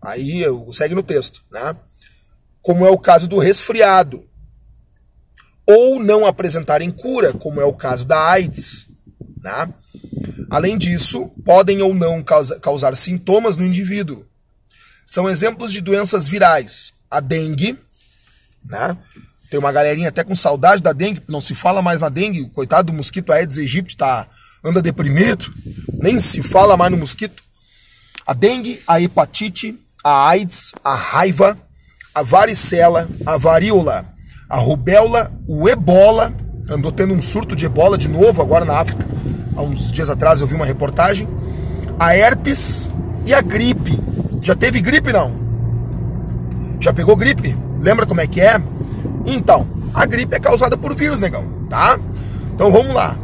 [0.02, 1.76] Aí segue no texto, né?
[2.62, 4.28] Como é o caso do resfriado
[5.66, 8.88] ou não apresentarem cura, como é o caso da AIDS.
[9.42, 9.72] Né?
[10.50, 14.24] Além disso, podem ou não causar sintomas no indivíduo.
[15.06, 16.92] São exemplos de doenças virais.
[17.08, 17.78] A dengue,
[18.64, 18.96] né?
[19.48, 22.48] Tem uma galerinha até com saudade da dengue, não se fala mais na dengue.
[22.50, 24.28] Coitado do mosquito Aedes aegypti tá,
[24.62, 25.52] anda deprimido,
[26.00, 27.42] nem se fala mais no mosquito.
[28.24, 31.58] A dengue, a hepatite, a AIDS, a raiva,
[32.14, 34.04] a varicela, a varíola,
[34.48, 36.32] a rubéola, o ebola,
[36.68, 39.06] andou tendo um surto de ebola de novo agora na África.
[39.56, 41.28] Há uns dias atrás eu vi uma reportagem.
[41.98, 42.90] A herpes
[43.26, 43.98] e a gripe.
[44.42, 45.32] Já teve gripe não?
[46.80, 47.56] Já pegou gripe?
[47.78, 48.60] Lembra como é que é?
[49.26, 51.98] Então, a gripe é causada por vírus, negão, tá?
[52.54, 53.16] Então vamos lá.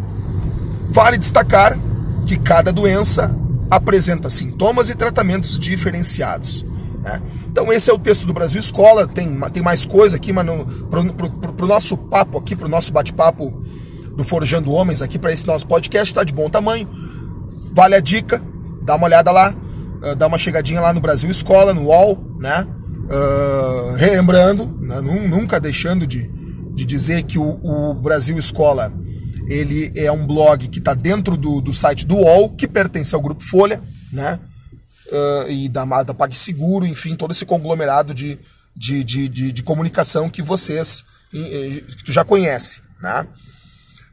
[0.90, 1.78] Vale destacar
[2.26, 3.34] que cada doença
[3.70, 6.64] apresenta sintomas e tratamentos diferenciados.
[7.06, 7.22] Né?
[7.48, 10.44] Então esse é o texto do Brasil Escola, tem, tem mais coisa aqui, mas
[10.90, 13.62] para o nosso papo aqui, para o nosso bate-papo
[14.16, 16.88] do Forjando Homens aqui, para esse nosso podcast, está de bom tamanho.
[17.72, 18.42] Vale a dica,
[18.82, 19.54] dá uma olhada lá,
[20.02, 22.66] uh, dá uma chegadinha lá no Brasil Escola, no UOL, né?
[23.08, 25.00] Uh, relembrando, né?
[25.00, 26.28] nunca deixando de,
[26.74, 28.92] de dizer que o, o Brasil Escola
[29.46, 33.20] ele é um blog que está dentro do, do site do UOL, que pertence ao
[33.20, 33.80] Grupo Folha,
[34.12, 34.40] né?
[35.12, 38.38] Uh, e da, da PagSeguro, enfim, todo esse conglomerado de,
[38.74, 42.80] de, de, de, de comunicação que vocês que tu já conhece.
[43.00, 43.26] Né?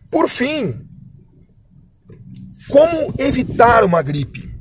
[0.09, 0.79] Por fim,
[2.69, 4.53] como evitar uma gripe,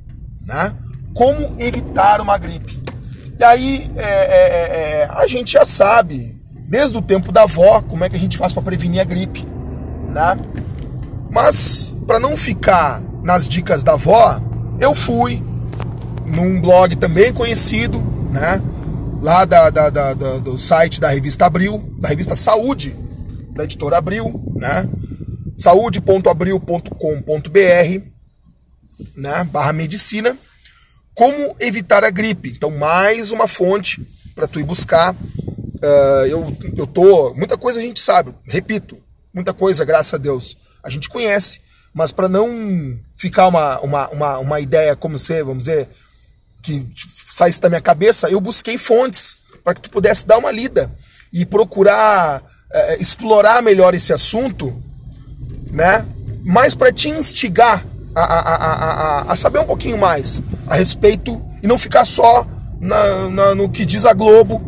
[0.47, 0.75] né?
[1.14, 2.83] Como evitar uma gripe.
[3.38, 7.83] E aí é, é, é, é a gente já sabe, desde o tempo da avó,
[7.83, 9.45] como é que a gente faz para prevenir a gripe,
[10.09, 10.38] né?
[11.31, 14.40] Mas para não ficar nas dicas da avó,
[14.81, 15.42] eu fui
[16.26, 17.98] num blog também conhecido,
[18.30, 18.61] né?
[19.20, 22.96] Lá da, da, da, da, do site da revista Abril, da revista Saúde,
[23.54, 24.88] da editora Abril, né?
[25.56, 28.06] saúde.abril.com.br,
[29.16, 29.44] né?
[29.44, 30.37] Barra medicina.
[31.14, 32.50] Como evitar a gripe?
[32.50, 34.04] Então, mais uma fonte
[34.35, 35.14] para tu ir buscar.
[35.14, 37.32] Uh, eu, eu tô.
[37.35, 38.98] Muita coisa a gente sabe, repito,
[39.35, 41.61] muita coisa, graças a Deus, a gente conhece,
[41.92, 45.88] mas para não ficar uma, uma, uma, uma ideia como ser, vamos dizer,
[46.62, 46.87] que
[47.31, 50.90] saísse da minha cabeça, eu busquei fontes para que tu pudesse dar uma lida
[51.33, 54.75] e procurar é, explorar melhor esse assunto,
[55.70, 56.05] né?
[56.42, 61.66] Mais para te instigar a, a, a, a, saber um pouquinho mais a respeito e
[61.66, 62.46] não ficar só
[62.81, 64.61] na, na, no que diz a Globo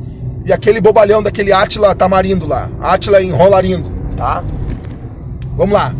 [0.45, 4.45] e aquele bobalhão daquele Atila Tamarindo lá, Atila Enrolarindo, tá?
[5.57, 5.95] Vamos lá.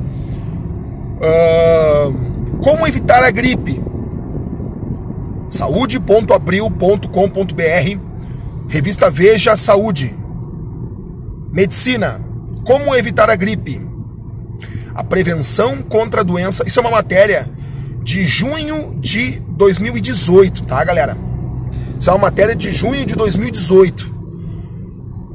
[1.17, 3.83] Uh, como evitar a gripe?
[5.49, 7.99] saúde.abril.com.br
[8.69, 10.15] Revista Veja Saúde.
[11.53, 12.21] Medicina.
[12.67, 13.81] Como evitar a gripe?
[14.95, 16.65] A prevenção contra a doença.
[16.67, 17.51] Isso é uma matéria
[18.03, 21.17] de junho de 2018, tá, galera?
[21.99, 24.03] Isso é uma matéria de junho de 2018.
[24.03, 24.13] Uh,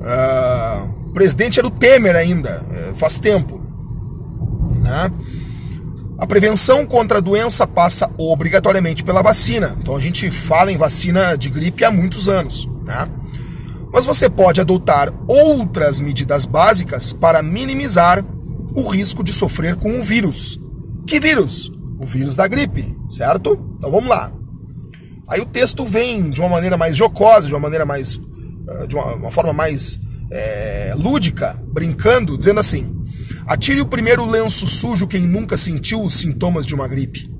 [0.04, 3.60] ah, o presidente era o Temer ainda, eh, faz tempo.
[4.80, 5.12] Né?
[6.20, 9.76] A prevenção contra a doença passa obrigatoriamente pela vacina.
[9.80, 12.68] Então a gente fala em vacina de gripe há muitos anos.
[12.86, 13.08] Né?
[13.92, 18.24] Mas você pode adotar outras medidas básicas para minimizar
[18.76, 20.60] o risco de sofrer com o vírus.
[21.08, 21.72] Que vírus?
[22.00, 23.58] O vírus da gripe, certo?
[23.78, 24.32] Então vamos lá.
[25.30, 28.20] Aí o texto vem de uma maneira mais jocosa, de uma maneira mais.
[28.68, 30.00] Eh, de uma, uma forma mais
[30.32, 32.99] é, lúdica, brincando, dizendo assim:
[33.50, 37.34] Atire o primeiro lenço sujo quem nunca sentiu os sintomas de uma gripe.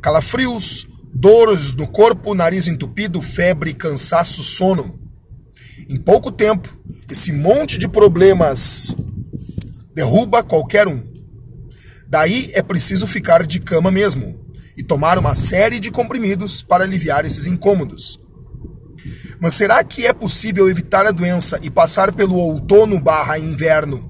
[0.00, 4.96] Calafrios, dores no corpo, nariz entupido, febre, cansaço, sono.
[5.88, 6.72] Em pouco tempo,
[7.10, 8.94] esse monte de problemas
[9.92, 11.02] derruba qualquer um.
[12.06, 14.38] Daí é preciso ficar de cama mesmo
[14.76, 18.20] e tomar uma série de comprimidos para aliviar esses incômodos.
[19.40, 24.09] Mas será que é possível evitar a doença e passar pelo outono barra inverno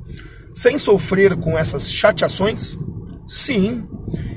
[0.55, 2.77] sem sofrer com essas chateações?
[3.27, 3.89] Sim,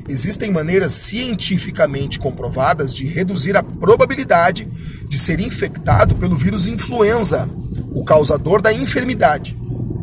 [0.08, 4.68] existem maneiras cientificamente comprovadas de reduzir a probabilidade
[5.08, 7.50] de ser infectado pelo vírus influenza,
[7.92, 9.58] o causador da enfermidade.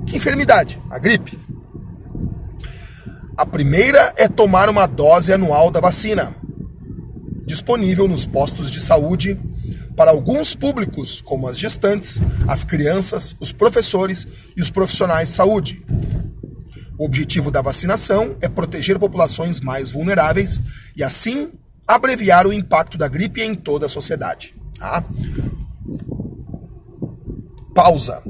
[0.07, 0.81] Que enfermidade?
[0.91, 1.39] A gripe.
[3.37, 6.35] A primeira é tomar uma dose anual da vacina,
[7.47, 9.39] disponível nos postos de saúde
[10.01, 15.85] para alguns públicos, como as gestantes, as crianças, os professores e os profissionais de saúde.
[16.99, 20.59] O objetivo da vacinação é proteger populações mais vulneráveis
[20.97, 21.53] e, assim,
[21.87, 24.55] abreviar o impacto da gripe em toda a sociedade.
[24.79, 25.05] Tá?
[27.75, 28.23] Pausa.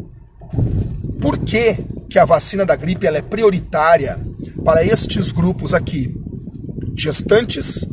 [1.20, 1.76] Por que,
[2.08, 4.18] que a vacina da gripe ela é prioritária
[4.64, 6.20] para estes grupos aqui?
[6.96, 7.86] Gestantes,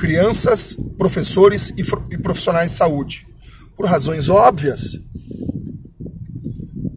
[0.00, 3.28] crianças, professores e, e profissionais de saúde.
[3.76, 4.98] Por razões óbvias.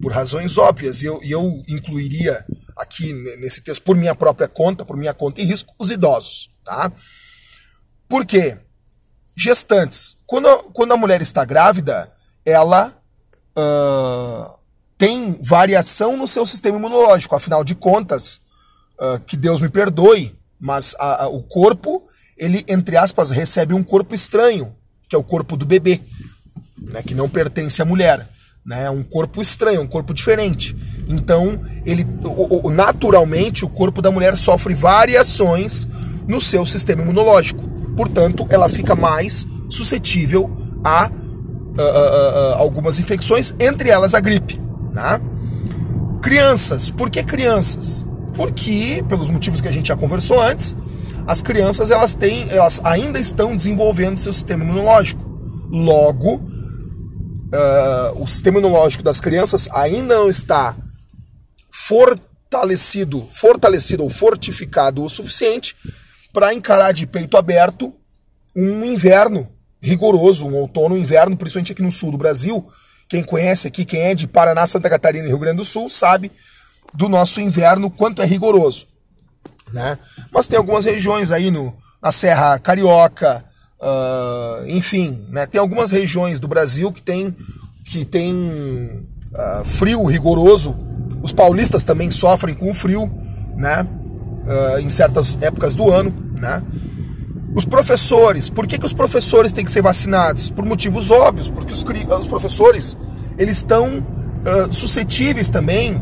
[0.01, 1.03] Por razões óbvias.
[1.03, 2.45] E eu, eu incluiria
[2.77, 6.49] aqui nesse texto, por minha própria conta, por minha conta e risco, os idosos.
[6.63, 6.89] Tá?
[8.07, 8.57] Por quê?
[9.35, 10.17] Gestantes.
[10.25, 12.09] Quando, a, quando a mulher está grávida,
[12.45, 12.97] ela
[13.57, 14.57] uh,
[14.97, 17.35] tem variação no seu sistema imunológico.
[17.35, 18.41] Afinal de contas,
[18.97, 22.01] uh, que Deus me perdoe, mas a, a, o corpo
[22.37, 24.73] ele, entre aspas, recebe um corpo estranho,
[25.07, 26.01] que é o corpo do bebê,
[26.81, 28.27] né, que não pertence à mulher.
[28.65, 30.75] Né, é um corpo estranho, um corpo diferente.
[31.07, 32.05] Então, ele,
[32.73, 35.87] naturalmente, o corpo da mulher sofre variações
[36.27, 37.67] no seu sistema imunológico.
[37.95, 40.49] Portanto, ela fica mais suscetível
[40.83, 44.59] a, a, a, a algumas infecções, entre elas a gripe.
[44.93, 45.19] Né?
[46.21, 46.89] Crianças.
[46.89, 48.05] Por que crianças?
[48.33, 50.75] Porque, pelos motivos que a gente já conversou antes,
[51.25, 55.23] as crianças elas têm, elas ainda estão desenvolvendo seu sistema imunológico.
[55.69, 60.75] Logo, uh, o sistema imunológico das crianças ainda não está
[61.71, 65.75] fortalecido, fortalecido ou fortificado o suficiente
[66.31, 67.93] para encarar de peito aberto
[68.55, 69.49] um inverno
[69.81, 72.65] rigoroso, um outono, um inverno, principalmente aqui no sul do Brasil.
[73.09, 76.31] Quem conhece aqui, quem é de Paraná, Santa Catarina e Rio Grande do Sul, sabe
[76.93, 78.87] do nosso inverno quanto é rigoroso.
[79.73, 79.97] Né?
[80.31, 83.43] Mas tem algumas regiões aí no, na Serra Carioca,
[83.81, 85.45] uh, enfim, né?
[85.47, 87.35] Tem algumas regiões do Brasil que tem,
[87.83, 88.33] que tem
[89.33, 90.75] uh, frio rigoroso.
[91.23, 93.11] Os paulistas também sofrem com o frio,
[93.55, 93.85] né?
[94.43, 96.61] Uh, em certas épocas do ano, né?
[97.55, 100.49] Os professores, por que, que os professores têm que ser vacinados?
[100.49, 102.97] Por motivos óbvios, porque os, os professores
[103.37, 106.01] eles estão uh, suscetíveis também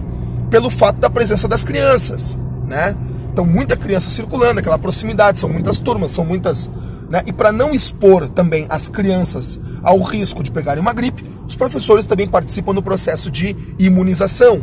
[0.50, 2.96] pelo fato da presença das crianças, né?
[3.32, 6.70] Então muita criança circulando, aquela proximidade, são muitas turmas, são muitas,
[7.10, 7.22] né?
[7.26, 12.06] E para não expor também as crianças ao risco de pegarem uma gripe, os professores
[12.06, 14.62] também participam do processo de imunização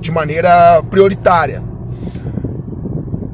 [0.00, 1.62] de maneira prioritária.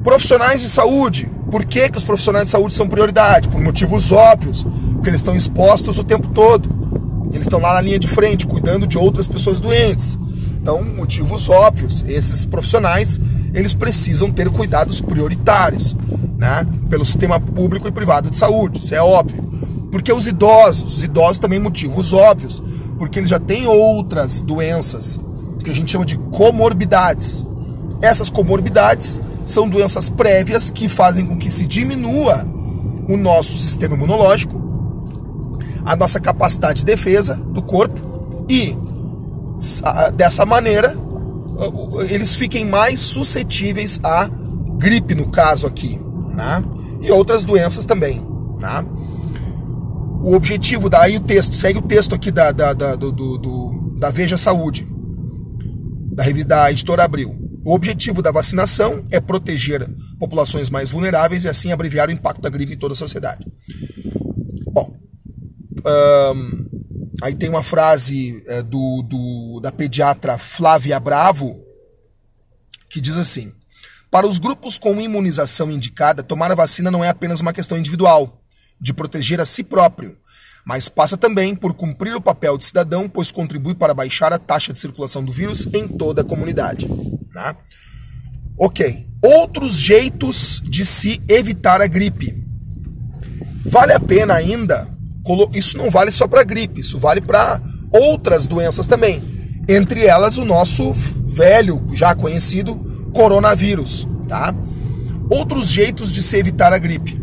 [0.04, 3.48] Profissionais de saúde, por que, que os profissionais de saúde são prioridade?
[3.48, 6.68] Por motivos óbvios, porque eles estão expostos o tempo todo.
[7.32, 10.18] Eles estão lá na linha de frente, cuidando de outras pessoas doentes.
[10.60, 13.20] Então, motivos óbvios, esses profissionais,
[13.52, 15.96] eles precisam ter cuidados prioritários,
[16.38, 16.66] né?
[16.88, 19.42] Pelo sistema público e privado de saúde, isso é óbvio.
[19.90, 22.62] Porque os idosos, os idosos também motivos óbvios,
[22.98, 25.20] porque eles já têm outras doenças,
[25.62, 27.46] que a gente chama de comorbidades.
[28.00, 32.46] Essas comorbidades são doenças prévias que fazem com que se diminua
[33.08, 34.60] o nosso sistema imunológico,
[35.84, 38.00] a nossa capacidade de defesa do corpo
[38.48, 38.76] e
[40.16, 40.96] dessa maneira
[42.08, 44.28] eles fiquem mais suscetíveis à
[44.76, 46.00] gripe no caso aqui,
[46.34, 46.62] né?
[47.00, 48.20] E outras doenças também,
[48.60, 48.84] né?
[50.24, 54.10] O objetivo daí o texto segue o texto aqui da da, da, do, do, da
[54.10, 54.86] Veja Saúde
[56.12, 57.34] da da editora Abril.
[57.64, 59.88] O objetivo da vacinação é proteger
[60.18, 63.46] populações mais vulneráveis e assim abreviar o impacto da gripe em toda a sociedade.
[64.72, 64.96] Bom,
[67.22, 71.72] aí tem uma frase é, do, do, da pediatra Flávia Bravo
[72.92, 73.50] que diz assim:
[74.10, 78.42] Para os grupos com imunização indicada, tomar a vacina não é apenas uma questão individual,
[78.78, 80.16] de proteger a si próprio,
[80.64, 84.72] mas passa também por cumprir o papel de cidadão, pois contribui para baixar a taxa
[84.72, 86.86] de circulação do vírus em toda a comunidade.
[86.86, 87.56] Né?
[88.58, 89.08] Ok.
[89.22, 92.44] Outros jeitos de se evitar a gripe.
[93.64, 94.88] Vale a pena ainda.
[95.54, 97.60] Isso não vale só para gripe, isso vale para
[97.90, 99.22] outras doenças também.
[99.68, 102.76] Entre elas o nosso velho, já conhecido
[103.12, 104.54] coronavírus, tá?
[105.30, 107.20] Outros jeitos de se evitar a gripe.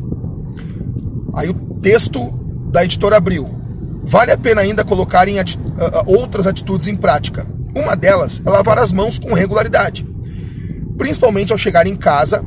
[1.34, 2.32] Aí o texto
[2.72, 3.48] da editora Abril.
[4.04, 5.60] Vale a pena ainda colocar em ati
[6.06, 7.46] outras atitudes em prática.
[7.76, 10.06] Uma delas é lavar as mãos com regularidade
[11.00, 12.44] principalmente ao chegar em casa,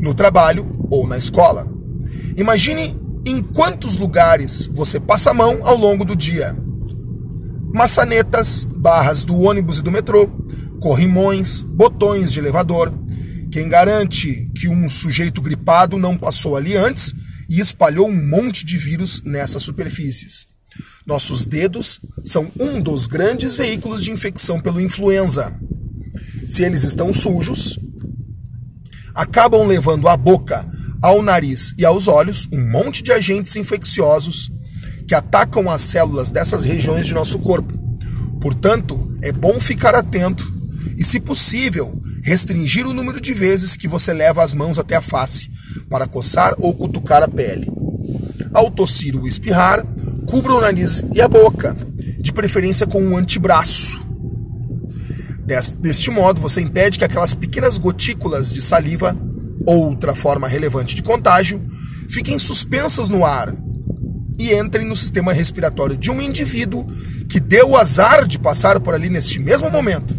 [0.00, 1.68] no trabalho ou na escola.
[2.34, 6.56] Imagine em quantos lugares você passa a mão ao longo do dia.
[7.72, 10.28] Maçanetas, barras do ônibus e do metrô,
[10.80, 12.92] corrimões, botões de elevador.
[13.50, 17.14] Quem garante que um sujeito gripado não passou ali antes
[17.48, 20.46] e espalhou um monte de vírus nessas superfícies?
[21.06, 25.56] Nossos dedos são um dos grandes veículos de infecção pelo influenza
[26.48, 27.78] se eles estão sujos,
[29.14, 30.68] acabam levando à boca,
[31.04, 34.50] ao nariz e aos olhos um monte de agentes infecciosos
[35.06, 37.78] que atacam as células dessas regiões de nosso corpo.
[38.40, 40.50] Portanto, é bom ficar atento
[40.96, 45.02] e, se possível, restringir o número de vezes que você leva as mãos até a
[45.02, 45.50] face
[45.90, 47.70] para coçar ou cutucar a pele.
[48.54, 49.84] Ao tossir ou espirrar,
[50.26, 51.76] cubra o nariz e a boca,
[52.18, 54.02] de preferência com um antebraço
[55.78, 59.14] Deste modo, você impede que aquelas pequenas gotículas de saliva,
[59.66, 61.62] outra forma relevante de contágio,
[62.08, 63.54] fiquem suspensas no ar
[64.38, 66.86] e entrem no sistema respiratório de um indivíduo
[67.28, 70.14] que deu o azar de passar por ali neste mesmo momento.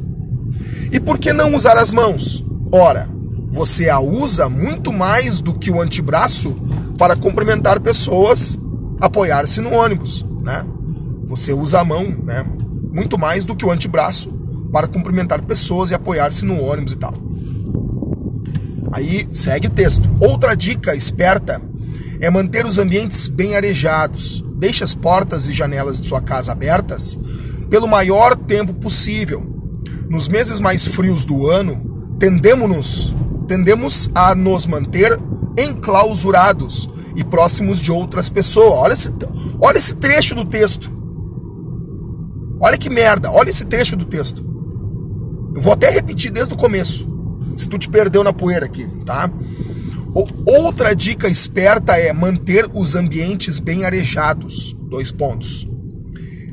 [0.92, 2.44] E por que não usar as mãos?
[2.72, 3.10] Ora,
[3.48, 6.56] você a usa muito mais do que o antebraço
[6.98, 8.58] para cumprimentar pessoas,
[9.00, 10.66] apoiar-se no ônibus, né?
[11.26, 12.46] Você usa a mão, né?
[12.94, 14.30] Muito mais do que o antebraço
[14.72, 17.14] para cumprimentar pessoas e apoiar-se no ônibus e tal.
[18.92, 20.10] Aí segue o texto.
[20.20, 21.62] Outra dica esperta
[22.20, 24.44] é manter os ambientes bem arejados.
[24.58, 27.18] Deixe as portas e janelas de sua casa abertas
[27.70, 29.44] pelo maior tempo possível.
[30.10, 33.14] Nos meses mais frios do ano, tendemos,
[33.48, 35.20] tendemos a nos manter
[35.58, 38.78] enclausurados e próximos de outras pessoas.
[38.78, 39.12] Olha esse,
[39.60, 40.92] olha esse trecho do texto.
[42.60, 44.46] Olha que merda, olha esse trecho do texto.
[45.56, 47.08] Eu vou até repetir desde o começo,
[47.56, 49.30] se tu te perdeu na poeira aqui, tá?
[50.46, 54.76] Outra dica esperta é manter os ambientes bem arejados.
[54.90, 55.68] Dois pontos.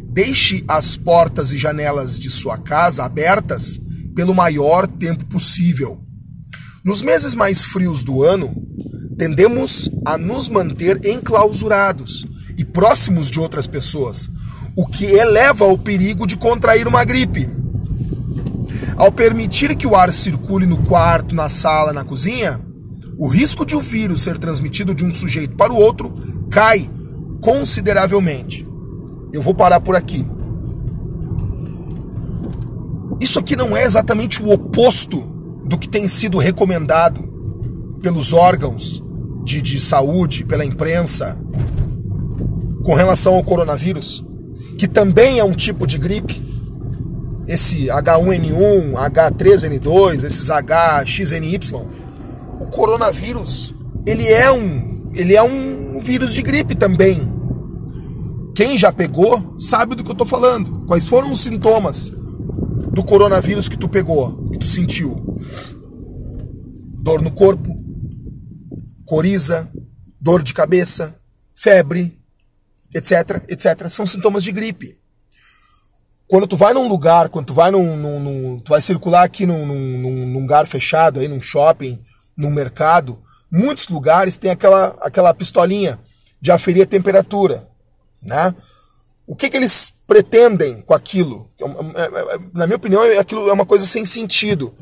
[0.08, 3.80] Deixe as portas e janelas de sua casa abertas
[4.16, 6.00] pelo maior tempo possível.
[6.84, 8.52] Nos meses mais frios do ano,
[9.16, 12.26] tendemos a nos manter enclausurados
[12.58, 14.28] e próximos de outras pessoas,
[14.74, 17.48] o que eleva o perigo de contrair uma gripe.
[19.02, 22.60] Ao permitir que o ar circule no quarto, na sala, na cozinha,
[23.18, 26.14] o risco de o vírus ser transmitido de um sujeito para o outro
[26.48, 26.88] cai
[27.40, 28.64] consideravelmente.
[29.32, 30.24] Eu vou parar por aqui.
[33.18, 35.18] Isso aqui não é exatamente o oposto
[35.64, 39.02] do que tem sido recomendado pelos órgãos
[39.42, 41.36] de, de saúde, pela imprensa,
[42.84, 44.24] com relação ao coronavírus,
[44.78, 46.40] que também é um tipo de gripe.
[47.52, 51.58] Esse H1N1, H3N2, esses HXNY,
[52.60, 53.74] o coronavírus,
[54.06, 57.30] ele é um, ele é um vírus de gripe também.
[58.54, 60.84] Quem já pegou sabe do que eu estou falando.
[60.86, 62.12] Quais foram os sintomas?
[62.92, 65.38] do coronavírus que tu pegou, que tu sentiu?
[67.00, 67.74] Dor no corpo,
[69.06, 69.70] coriza,
[70.20, 71.18] dor de cabeça,
[71.54, 72.18] febre,
[72.94, 73.88] etc, etc.
[73.88, 74.98] São sintomas de gripe.
[76.32, 79.44] Quando tu vai num lugar, quando tu vai num, num, num tu vai circular aqui
[79.44, 82.02] num, num, lugar fechado, aí num shopping,
[82.34, 85.98] num mercado, muitos lugares tem aquela, aquela pistolinha
[86.40, 87.68] de aferir a temperatura,
[88.22, 88.54] né?
[89.26, 91.50] O que, que eles pretendem com aquilo?
[91.60, 94.74] É é, é, na minha opinião, aquilo é uma coisa sem sentido.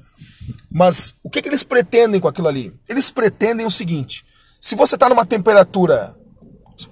[0.71, 2.73] Mas o que, que eles pretendem com aquilo ali?
[2.89, 4.25] Eles pretendem o seguinte:
[4.61, 6.15] se você está numa temperatura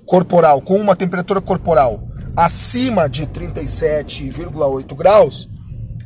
[0.04, 2.07] corporal, com uma temperatura corporal
[2.38, 5.48] acima de 37,8 graus,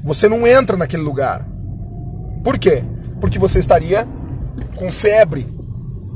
[0.03, 1.47] você não entra naquele lugar.
[2.43, 2.83] Por quê?
[3.21, 4.09] Porque você estaria
[4.75, 5.47] com febre.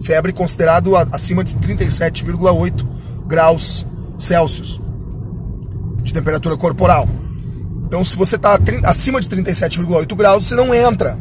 [0.02, 3.86] Febre considerado acima de 37,8 graus
[4.18, 4.80] Celsius
[6.02, 7.06] de temperatura corporal.
[7.84, 11.18] Então, se você está acima de 37,8 graus, você não entra.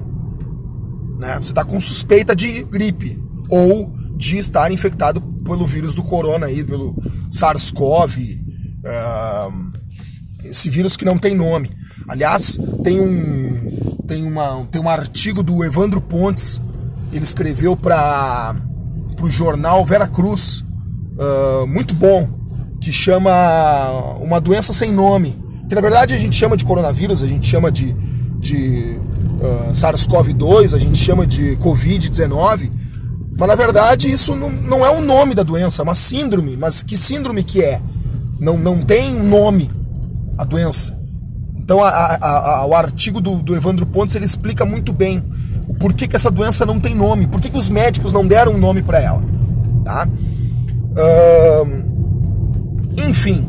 [1.19, 1.35] Né?
[1.35, 6.63] Você está com suspeita de gripe ou de estar infectado pelo vírus do corona, aí,
[6.63, 6.95] pelo
[7.29, 8.44] SARS-CoV,
[8.85, 9.71] uh,
[10.43, 11.71] esse vírus que não tem nome.
[12.07, 16.61] Aliás, tem um, tem uma, tem um artigo do Evandro Pontes,
[17.11, 18.55] ele escreveu para
[19.21, 20.63] o jornal Vera Cruz,
[21.17, 22.29] uh, muito bom,
[22.79, 23.31] que chama
[24.21, 25.43] uma doença sem nome.
[25.67, 27.93] Que na verdade a gente chama de coronavírus, a gente chama de,
[28.39, 28.99] de
[29.39, 32.69] uh, SARS-CoV-2, a gente chama de Covid-19.
[33.37, 36.55] Mas na verdade isso não, não é o nome da doença, é uma síndrome.
[36.55, 37.81] Mas que síndrome que é?
[38.39, 39.69] Não, não tem nome
[40.37, 40.97] a doença.
[41.57, 45.23] Então a, a, a, o artigo do, do, Evandro Pontes ele explica muito bem
[45.79, 48.57] por que, que essa doença não tem nome, por que, os médicos não deram um
[48.57, 49.23] nome para ela.
[49.83, 50.07] Tá?
[52.97, 53.45] Enfim,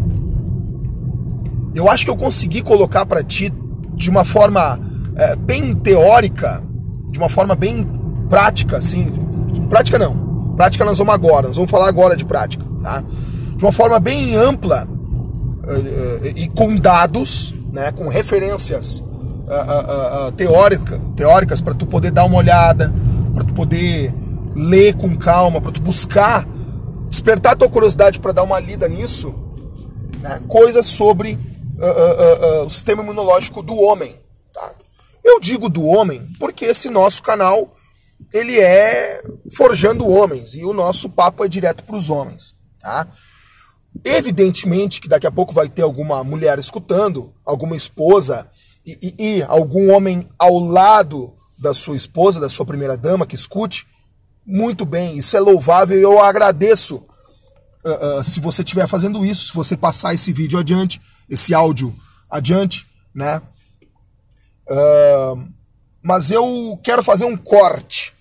[1.75, 3.53] eu acho que eu consegui colocar para ti
[3.95, 4.81] de uma forma
[5.15, 6.63] é, bem teórica,
[7.11, 7.87] de uma forma bem
[8.29, 9.13] prática, assim.
[9.69, 10.55] Prática não.
[10.57, 13.05] Prática nós vamos agora, nós vamos falar agora de prática, tá?
[13.57, 21.01] De uma forma bem ampla uh, uh, e com dados, né, com referências uh, teórica,
[21.17, 22.93] teóricas para tu poder dar uma olhada,
[23.35, 24.15] para tu poder
[24.55, 26.47] ler com calma, para tu buscar
[27.09, 29.35] despertar tua curiosidade para dar uma lida nisso,
[30.21, 30.41] né?
[30.49, 31.39] coisas sobre
[32.65, 34.15] o sistema imunológico do homem.
[34.53, 34.73] Tá?
[35.23, 37.71] Eu digo do homem porque esse nosso canal
[38.33, 39.23] ele é
[39.55, 42.55] forjando homens e o nosso papo é direto para os homens.
[42.81, 43.07] Tá?
[44.05, 48.51] Evidentemente que daqui a pouco vai ter alguma mulher escutando, alguma esposa
[48.85, 53.35] e, e, e algum homem ao lado da sua esposa, da sua primeira dama que
[53.35, 53.87] escute
[54.47, 56.97] muito bem, isso é louvável e eu agradeço
[57.85, 61.95] uh, uh, se você estiver fazendo isso, se você passar esse vídeo adiante, esse áudio
[62.31, 63.43] adiante, né?
[64.69, 65.49] Uh,
[66.03, 68.15] mas eu quero fazer um corte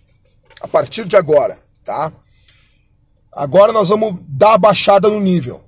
[0.61, 2.11] a partir de agora, tá?
[3.31, 5.64] Agora nós vamos dar a baixada no nível.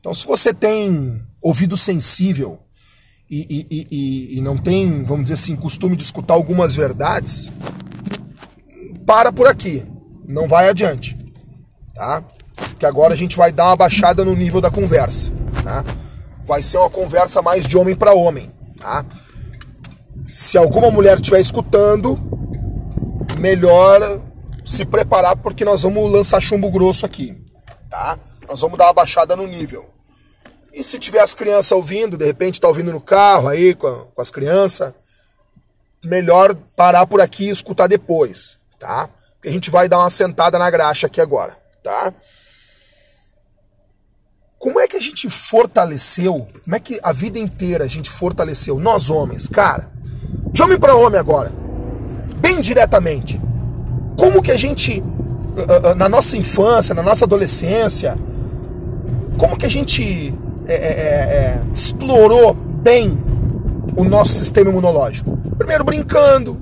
[0.00, 2.60] Então, se você tem ouvido sensível
[3.30, 7.50] e, e, e, e não tem, vamos dizer assim, costume de escutar algumas verdades,
[9.04, 9.84] para por aqui,
[10.28, 11.16] não vai adiante,
[11.94, 12.22] tá?
[12.78, 15.32] Que agora a gente vai dar uma baixada no nível da conversa,
[15.62, 15.84] tá?
[16.44, 19.04] Vai ser uma conversa mais de homem para homem, tá?
[20.26, 22.18] Se alguma mulher estiver escutando,
[23.38, 24.20] melhor
[24.64, 27.36] se preparar porque nós vamos lançar chumbo grosso aqui,
[27.88, 28.18] tá?
[28.48, 29.88] Nós vamos dar uma baixada no nível.
[30.72, 34.22] E se tiver as crianças ouvindo, de repente tá ouvindo no carro aí com, com
[34.22, 34.92] as crianças,
[36.04, 39.08] melhor parar por aqui e escutar depois tá?
[39.34, 42.12] Porque a gente vai dar uma sentada na graxa aqui agora, tá?
[44.58, 46.48] Como é que a gente fortaleceu?
[46.64, 49.90] Como é que a vida inteira a gente fortaleceu nós homens, cara?
[50.52, 51.52] De homem para homem agora.
[52.40, 53.40] Bem indiretamente.
[54.16, 55.02] Como que a gente,
[55.56, 58.18] ah, ah, na nossa infância, na nossa adolescência,
[59.38, 60.34] como que a gente
[60.66, 63.16] é, é, é, explorou bem
[63.96, 65.36] o nosso sistema imunológico?
[65.56, 66.60] Primeiro brincando,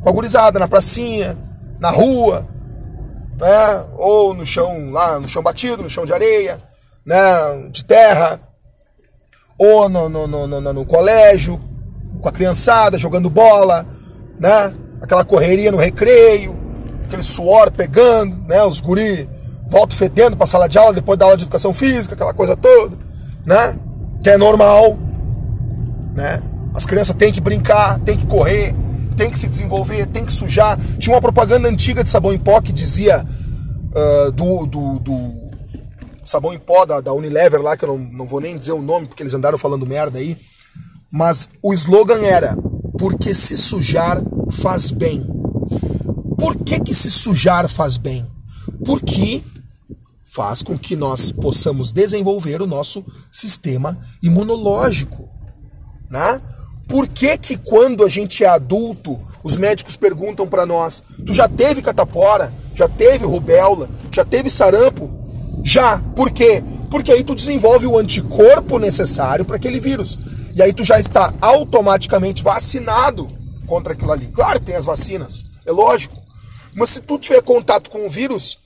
[0.00, 1.36] com a gurizada na pracinha,
[1.80, 2.46] na rua,
[3.38, 3.84] né?
[3.96, 6.58] ou no chão lá, no chão batido, no chão de areia,
[7.04, 7.18] né?
[7.70, 8.38] de terra,
[9.58, 11.58] ou no, no, no, no, no colégio,
[12.20, 13.86] com a criançada, jogando bola,
[14.38, 14.74] né?
[15.00, 16.58] aquela correria no recreio,
[17.06, 18.62] aquele suor pegando, né?
[18.62, 19.26] os guri
[19.70, 22.56] voltam fedendo para a sala de aula depois da aula de educação física, aquela coisa
[22.56, 22.98] toda,
[23.46, 23.78] né?
[24.22, 24.98] que é normal,
[26.14, 26.42] né?
[26.74, 28.74] As crianças têm que brincar, têm que correr,
[29.16, 30.78] têm que se desenvolver, têm que sujar.
[30.98, 35.50] Tinha uma propaganda antiga de sabão em pó que dizia uh, do, do, do,
[36.24, 38.82] sabão em pó da, da, Unilever lá, que eu não, não vou nem dizer o
[38.82, 40.36] nome porque eles andaram falando merda aí.
[41.10, 42.56] Mas o slogan era:
[42.98, 45.26] porque se sujar faz bem.
[46.38, 48.26] Por que, que se sujar faz bem?
[48.84, 49.42] Porque
[50.30, 55.28] faz com que nós possamos desenvolver o nosso sistema imunológico.
[56.08, 56.40] Né?
[56.88, 61.48] Por que, que quando a gente é adulto, os médicos perguntam para nós: tu já
[61.48, 62.52] teve catapora?
[62.74, 63.88] Já teve rubéola?
[64.12, 65.10] Já teve sarampo?
[65.64, 65.98] Já.
[65.98, 66.62] Por quê?
[66.90, 70.18] Porque aí tu desenvolve o anticorpo necessário para aquele vírus.
[70.54, 73.28] E aí tu já está automaticamente vacinado
[73.66, 74.26] contra aquilo ali.
[74.28, 76.16] Claro que tem as vacinas, é lógico.
[76.74, 78.58] Mas se tu tiver contato com o vírus,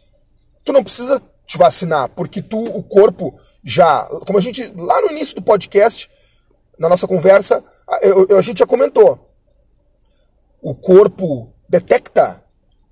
[0.65, 5.11] tu não precisa te vacinar, porque tu, o corpo já, como a gente lá no
[5.11, 6.11] início do podcast,
[6.79, 9.31] na nossa conversa, a, a gente já comentou.
[10.61, 12.43] O corpo detecta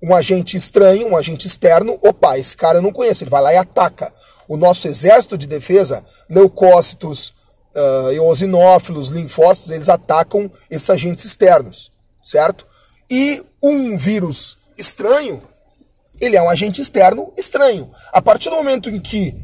[0.01, 1.97] um agente estranho, um agente externo.
[2.01, 3.23] Opa, esse cara eu não conheço.
[3.23, 4.13] Ele vai lá e ataca.
[4.47, 7.33] O nosso exército de defesa, leucócitos,
[7.73, 11.91] uh, eosinófilos, linfócitos, eles atacam esses agentes externos,
[12.21, 12.67] certo?
[13.09, 15.41] E um vírus estranho,
[16.19, 17.89] ele é um agente externo estranho.
[18.11, 19.35] A partir do momento em que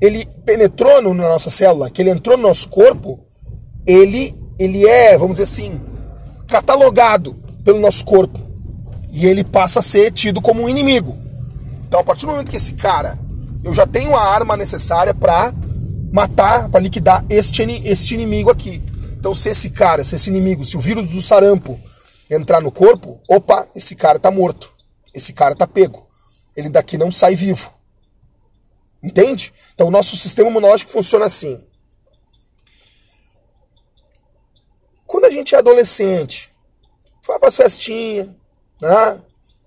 [0.00, 3.20] ele penetrou no, na nossa célula, que ele entrou no nosso corpo,
[3.86, 5.80] ele, ele é, vamos dizer assim,
[6.46, 7.34] catalogado
[7.64, 8.38] pelo nosso corpo.
[9.10, 11.16] E ele passa a ser tido como um inimigo.
[11.86, 13.18] Então, a partir do momento que esse cara,
[13.64, 15.52] eu já tenho a arma necessária para
[16.12, 18.82] matar, para liquidar este, este inimigo aqui.
[19.18, 21.78] Então, se esse cara, se esse inimigo, se o vírus do sarampo
[22.30, 24.77] entrar no corpo, opa, esse cara tá morto.
[25.18, 26.08] Esse cara tá pego.
[26.56, 27.74] Ele daqui não sai vivo.
[29.02, 29.52] Entende?
[29.74, 31.60] Então, o nosso sistema imunológico funciona assim.
[35.04, 36.54] Quando a gente é adolescente,
[37.26, 38.28] vai para as festinhas,
[38.80, 39.20] né?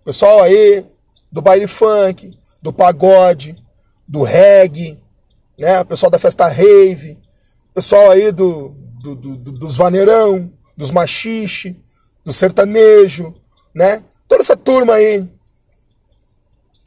[0.05, 0.85] Pessoal aí
[1.29, 2.31] do baile funk,
[2.61, 3.61] do pagode,
[4.07, 5.01] do reggae,
[5.59, 5.83] né?
[5.83, 7.19] Pessoal da festa rave,
[7.73, 8.69] pessoal aí do,
[9.01, 11.77] do, do dos vaneirão, dos machixe,
[12.23, 13.35] do sertanejo,
[13.75, 14.01] né?
[14.29, 15.29] Toda essa turma aí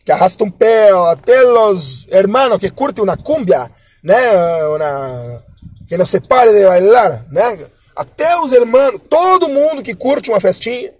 [0.05, 3.71] que arrasta um pé, até os hermanos que curtem uma cumbia,
[4.03, 4.69] né?
[4.69, 5.43] Una,
[5.89, 7.67] que não se pare de bailar, né?
[7.97, 10.93] Até os irmãos, todo mundo que curte uma festinha.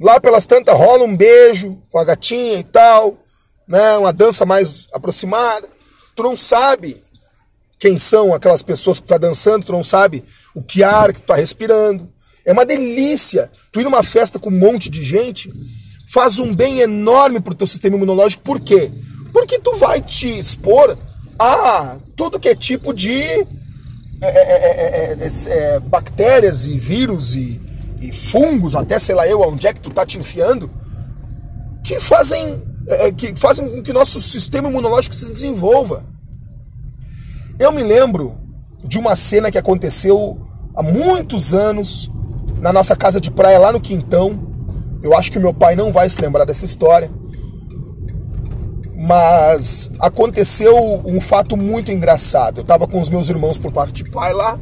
[0.00, 3.16] Lá pelas tantas rola um beijo com a gatinha e tal,
[3.68, 3.96] né?
[3.98, 5.68] Uma dança mais aproximada.
[6.16, 7.04] Tu não sabe
[7.78, 10.24] quem são aquelas pessoas que tu tá dançando, tu não sabe
[10.54, 12.10] o que ar que tu tá respirando.
[12.44, 13.50] É uma delícia.
[13.70, 15.50] Tu ir numa festa com um monte de gente
[16.12, 18.42] faz um bem enorme pro teu sistema imunológico.
[18.42, 18.90] Por quê?
[19.32, 20.98] Porque tu vai te expor
[21.38, 23.46] a tudo que é tipo de é
[24.22, 27.58] é, é, é, é, bactérias e vírus e,
[28.02, 30.70] e, fungos, até sei lá eu, onde é que tu tá te enfiando,
[31.82, 32.62] que fazem,
[33.16, 36.04] que fazem com que nosso sistema imunológico se desenvolva.
[37.58, 38.36] Eu me lembro
[38.84, 40.38] de uma cena que aconteceu
[40.74, 42.10] há muitos anos
[42.60, 44.49] na nossa casa de praia lá no Quintão.
[45.02, 47.10] Eu acho que meu pai não vai se lembrar dessa história
[49.02, 50.76] mas aconteceu
[51.06, 52.58] um fato muito engraçado.
[52.58, 54.60] Eu estava com os meus irmãos por parte de pai lá,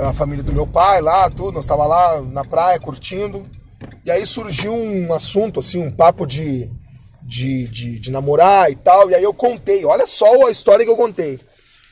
[0.00, 3.44] a família do meu pai lá, tudo, nós estava lá na praia curtindo.
[4.06, 6.70] E aí surgiu um assunto, assim, um papo de,
[7.22, 9.10] de, de, de namorar e tal.
[9.10, 11.38] E aí eu contei, olha só a história que eu contei.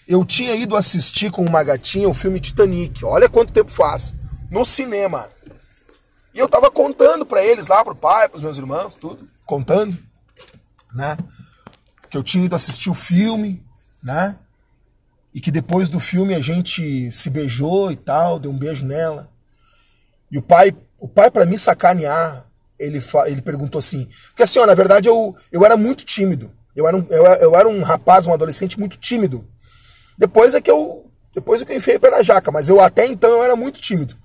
[0.09, 4.15] Eu tinha ido assistir com uma gatinha o filme Titanic, olha quanto tempo faz,
[4.51, 5.29] no cinema.
[6.37, 9.99] E eu tava contando para eles lá, pro pai, pros meus irmãos, tudo, contando
[10.95, 11.17] né?
[12.11, 13.65] Que eu tinha ido assistir o filme,
[14.03, 14.39] né?
[15.35, 19.31] E que depois do filme a gente se beijou e tal, deu um beijo nela.
[20.31, 22.47] E o pai, o pai para me sacanear,
[22.79, 26.53] ele, ele perguntou assim, porque assim, ó, na verdade eu, eu era muito tímido.
[26.75, 29.49] Eu era, um, eu, eu era um rapaz, um adolescente muito tímido.
[30.19, 33.07] Depois é que eu depois é que eu enfiei pé na jaca, mas eu até
[33.07, 34.17] então eu era muito tímido.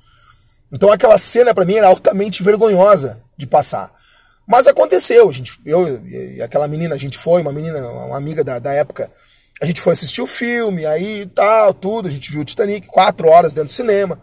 [0.72, 3.92] Então aquela cena para mim era altamente vergonhosa de passar.
[4.48, 8.44] Mas aconteceu, a gente, eu e aquela menina, a gente foi, uma menina, uma amiga
[8.44, 9.10] da, da época,
[9.62, 13.28] a gente foi assistir o filme, aí tal, tudo, a gente viu o Titanic, quatro
[13.30, 14.20] horas dentro do cinema,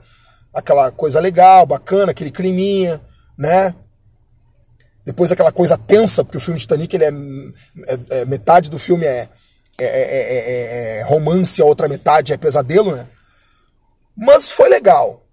[0.52, 3.00] aquela coisa legal, bacana, aquele climinha,
[3.38, 3.74] né?
[5.04, 7.12] Depois aquela coisa tensa, porque o filme Titanic, ele é,
[7.86, 9.28] é, é metade do filme é,
[9.80, 13.06] é, é, romance, a outra metade é pesadelo, né?
[14.16, 15.24] Mas foi legal.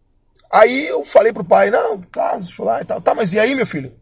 [0.51, 3.01] Aí eu falei pro pai, não, tá, deixa eu lá e tal.
[3.01, 3.93] Tá, mas e aí, meu filho?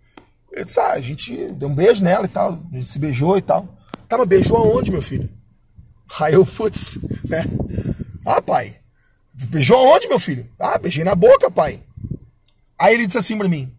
[0.51, 3.37] Ele disse, ah, a gente deu um beijo nela e tal, a gente se beijou
[3.37, 3.67] e tal.
[4.07, 5.29] Tá, mas beijou aonde, meu filho?
[6.19, 7.43] Aí eu, putz, né?
[8.25, 8.75] Ah, pai,
[9.33, 10.47] beijou aonde, meu filho?
[10.59, 11.81] Ah, beijei na boca, pai.
[12.77, 13.73] Aí ele disse assim pra mim,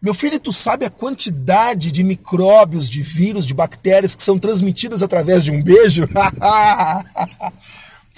[0.00, 5.02] meu filho, tu sabe a quantidade de micróbios, de vírus, de bactérias que são transmitidas
[5.02, 6.06] através de um beijo?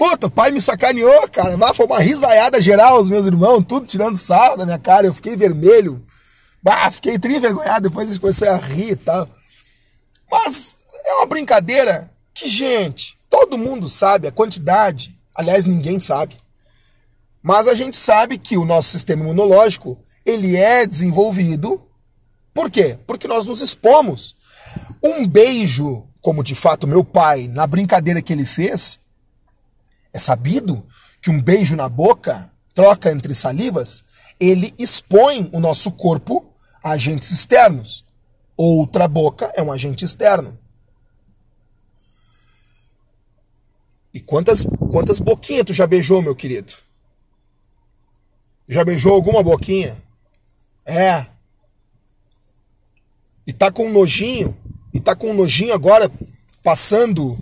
[0.00, 1.58] Puta, o pai me sacaneou, cara.
[1.58, 5.06] Mas foi uma risaiada geral, os meus irmãos, tudo tirando sarro da minha cara.
[5.06, 6.02] Eu fiquei vermelho.
[6.62, 9.28] Bah, fiquei tri envergonhado, depois eu comecei a rir e tal.
[10.32, 10.74] Mas
[11.04, 15.14] é uma brincadeira que, gente, todo mundo sabe a quantidade.
[15.34, 16.34] Aliás, ninguém sabe.
[17.42, 21.78] Mas a gente sabe que o nosso sistema imunológico ele é desenvolvido.
[22.54, 22.98] Por quê?
[23.06, 24.34] Porque nós nos expomos.
[25.02, 28.98] Um beijo, como de fato meu pai, na brincadeira que ele fez,
[30.12, 30.86] é sabido
[31.20, 34.04] que um beijo na boca, troca entre salivas,
[34.38, 36.52] ele expõe o nosso corpo
[36.82, 38.04] a agentes externos.
[38.56, 40.58] Outra boca é um agente externo.
[44.12, 46.72] E quantas, quantas boquinhas tu já beijou, meu querido?
[48.68, 50.02] Já beijou alguma boquinha?
[50.84, 51.26] É.
[53.46, 54.56] E tá com um nojinho,
[54.92, 56.10] e tá com um nojinho agora
[56.62, 57.38] passando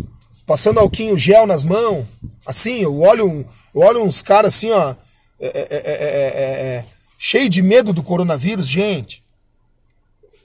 [0.49, 2.07] passando alquinho gel nas mãos.
[2.47, 3.45] Assim, eu olho,
[3.75, 4.95] eu olho uns caras assim, ó,
[5.39, 6.85] é é é, é, é, é,
[7.19, 9.23] cheio de medo do coronavírus, gente.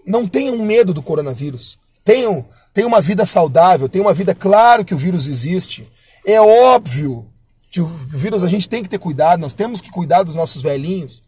[0.06, 1.80] Não tenham medo do coronavírus.
[2.04, 5.89] Tenham, tenham uma vida saudável, tenham uma vida, claro que o vírus existe.
[6.28, 7.26] É óbvio
[7.72, 10.62] que o vírus a gente tem que ter cuidado, nós temos que cuidar dos nossos
[10.62, 11.24] velhinhos.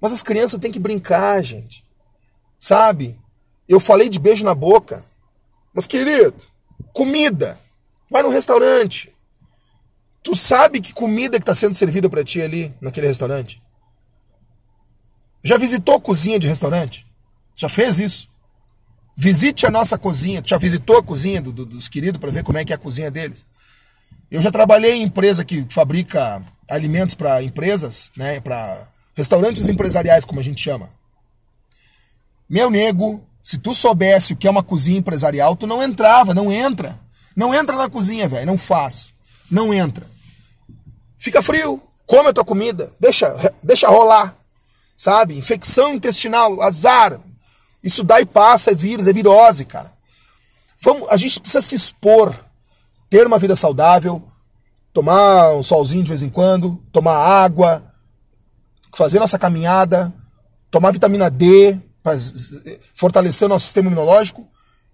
[0.00, 1.84] Mas as crianças têm que brincar, gente.
[2.58, 3.20] Sabe?
[3.68, 5.04] Eu falei de beijo na boca.
[5.74, 6.34] Mas, querido,
[6.94, 7.60] comida.
[8.12, 9.10] Vai no restaurante.
[10.22, 13.60] Tu sabe que comida que está sendo servida para ti ali, naquele restaurante?
[15.42, 17.06] Já visitou cozinha de restaurante?
[17.56, 18.28] Já fez isso?
[19.16, 20.42] Visite a nossa cozinha.
[20.42, 22.76] Tu já visitou a cozinha do, do, dos queridos para ver como é que é
[22.76, 23.46] a cozinha deles?
[24.30, 30.40] Eu já trabalhei em empresa que fabrica alimentos para empresas, né, para Restaurantes empresariais, como
[30.40, 30.90] a gente chama.
[32.48, 36.52] Meu nego, se tu soubesse o que é uma cozinha empresarial, tu não entrava, não
[36.52, 36.98] entra.
[37.34, 39.14] Não entra na cozinha, velho, não faz.
[39.50, 40.06] Não entra.
[41.18, 44.36] Fica frio, come a tua comida, deixa, deixa rolar.
[44.96, 45.36] Sabe?
[45.36, 47.20] Infecção intestinal, azar.
[47.82, 49.92] Isso dá e passa, é vírus, é virose, cara.
[50.80, 52.34] Vamos, a gente precisa se expor,
[53.08, 54.22] ter uma vida saudável,
[54.92, 57.82] tomar um solzinho de vez em quando, tomar água,
[58.94, 60.12] fazer nossa caminhada,
[60.70, 62.16] tomar vitamina D para
[62.94, 64.48] fortalecer o nosso sistema imunológico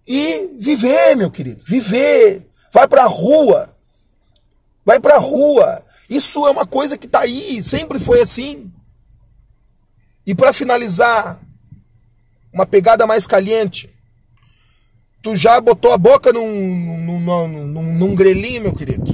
[0.08, 2.48] e viver, meu querido, viver.
[2.72, 3.76] Vai para a rua.
[4.82, 5.84] Vai para a rua.
[6.08, 8.72] Isso é uma coisa que está aí, sempre foi assim.
[10.26, 11.38] E para finalizar,
[12.50, 13.90] uma pegada mais caliente.
[15.20, 19.12] Tu já botou a boca num, num, num, num grelhinho, meu querido?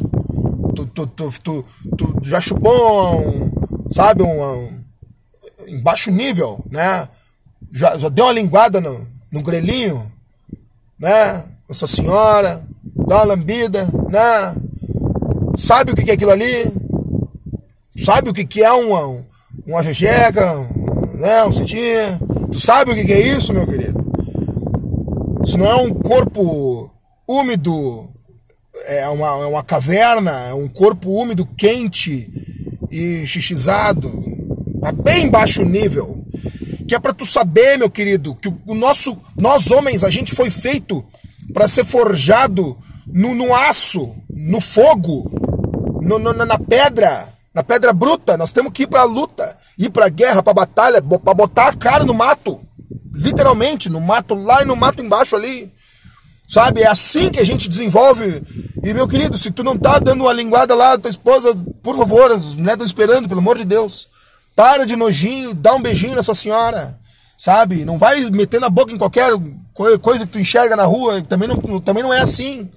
[0.76, 1.64] Tu, tu, tu,
[1.96, 4.80] tu, já chupou um, sabe, um,
[5.66, 7.08] em baixo nível, né?
[7.72, 10.12] Já, já deu uma linguada no, no grelhinho,
[11.04, 11.44] né?
[11.68, 12.62] Nossa Senhora,
[13.06, 14.56] dá uma lambida, né?
[15.54, 16.72] Sabe o que é aquilo ali?
[18.02, 19.22] Sabe o que é uma,
[19.66, 20.66] uma jejeca,
[21.12, 21.44] né?
[21.44, 21.76] Um cetim?
[22.50, 24.02] Tu sabe o que é isso, meu querido?
[25.44, 26.90] Isso não é um corpo
[27.28, 28.08] úmido,
[28.86, 32.32] é uma, é uma caverna, é um corpo úmido, quente
[32.90, 34.10] e xixizado,
[34.82, 36.23] a bem baixo nível.
[36.88, 40.50] Que é para tu saber, meu querido, que o nosso, nós homens, a gente foi
[40.50, 41.04] feito
[41.52, 42.76] para ser forjado
[43.06, 45.30] no, no aço, no fogo,
[46.02, 48.36] no, no, na pedra, na pedra bruta.
[48.36, 51.68] Nós temos que ir para a luta, ir para a guerra, para batalha, para botar
[51.68, 52.60] a cara no mato.
[53.12, 55.72] Literalmente, no mato lá e no mato embaixo ali.
[56.46, 56.82] Sabe?
[56.82, 58.42] É assim que a gente desenvolve.
[58.82, 62.30] E, meu querido, se tu não tá dando uma linguada lá, tua esposa, por favor,
[62.30, 64.08] as mulheres estão esperando, pelo amor de Deus.
[64.54, 66.98] Para de nojinho, dá um beijinho nessa senhora.
[67.36, 67.84] Sabe?
[67.84, 69.32] Não vai metendo a boca em qualquer
[70.00, 71.20] coisa que tu enxerga na rua.
[71.22, 72.70] Também não, também não é assim.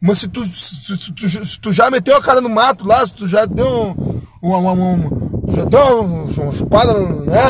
[0.00, 3.14] Mas se tu, se, tu, se tu já meteu a cara no mato lá, se
[3.14, 3.96] tu já deu
[4.42, 7.40] um, um, um, um já dá uma chupada, né?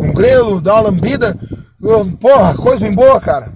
[0.00, 1.38] Um grelo, dá uma lambida.
[2.20, 3.52] Porra, coisa bem boa, cara.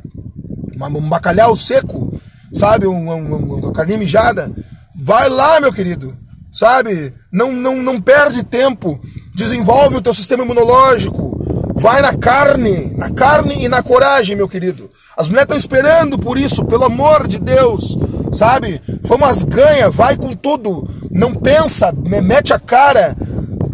[0.81, 2.19] Um bacalhau seco,
[2.53, 2.87] sabe?
[2.87, 4.53] Uma, uma, uma carninha mijada.
[4.95, 6.17] Vai lá, meu querido.
[6.53, 7.15] Sabe?
[7.33, 9.01] Não, não, não perde tempo.
[9.41, 11.43] Desenvolve o teu sistema imunológico.
[11.75, 14.91] Vai na carne, na carne e na coragem, meu querido.
[15.17, 17.97] As mulheres estão esperando por isso, pelo amor de Deus.
[18.35, 18.83] Sabe?
[19.01, 20.87] Vamos ganha, vai com tudo.
[21.11, 23.17] Não pensa, mete a cara,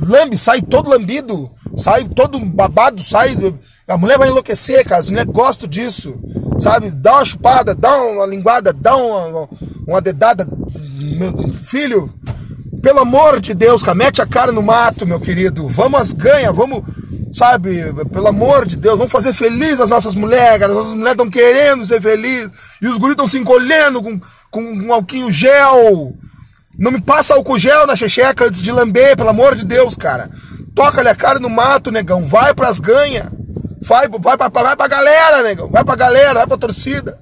[0.07, 3.37] lambe, sai todo lambido, sai todo babado, sai.
[3.89, 5.01] A mulher vai enlouquecer, cara.
[5.01, 6.15] As mulheres gostam disso.
[6.61, 6.93] Sabe?
[6.93, 9.49] Dá uma chupada, dá uma linguada, dá uma,
[9.85, 10.47] uma dedada.
[11.19, 12.15] Meu filho,
[12.87, 15.67] pelo amor de Deus, cara, mete a cara no mato, meu querido.
[15.67, 16.85] Vamos ganha, vamos,
[17.33, 20.71] sabe, pelo amor de Deus, vamos fazer feliz as nossas mulheres, cara.
[20.71, 22.53] As nossas mulheres estão querendo ser felizes.
[22.81, 24.21] E os guris estão se encolhendo com,
[24.53, 26.15] com um alquinho gel.
[26.79, 30.31] Não me passa álcool gel na checheca antes de lamber, pelo amor de Deus, cara.
[30.73, 32.25] Toca-lhe a cara no mato, negão.
[32.25, 33.27] Vai pras ganhas.
[33.83, 35.69] Vai, vai, pra, vai pra galera, negão.
[35.69, 37.19] Vai pra galera, vai pra torcida.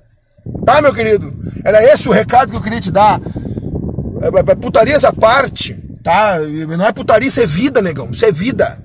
[0.66, 1.32] Tá, meu querido?
[1.64, 3.18] Era esse o recado que eu queria te dar.
[4.24, 6.38] É, é, é putaria essa parte, tá?
[6.38, 8.10] Não é putaria, isso é vida, negão.
[8.10, 8.82] Isso é vida.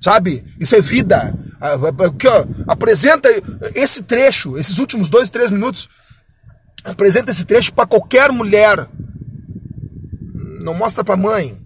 [0.00, 0.44] Sabe?
[0.58, 1.34] Isso é vida.
[1.60, 3.28] Aqui, ó, apresenta
[3.74, 5.88] esse trecho, esses últimos dois, três minutos.
[6.84, 8.88] Apresenta esse trecho para qualquer mulher
[10.68, 11.58] não mostra pra mãe.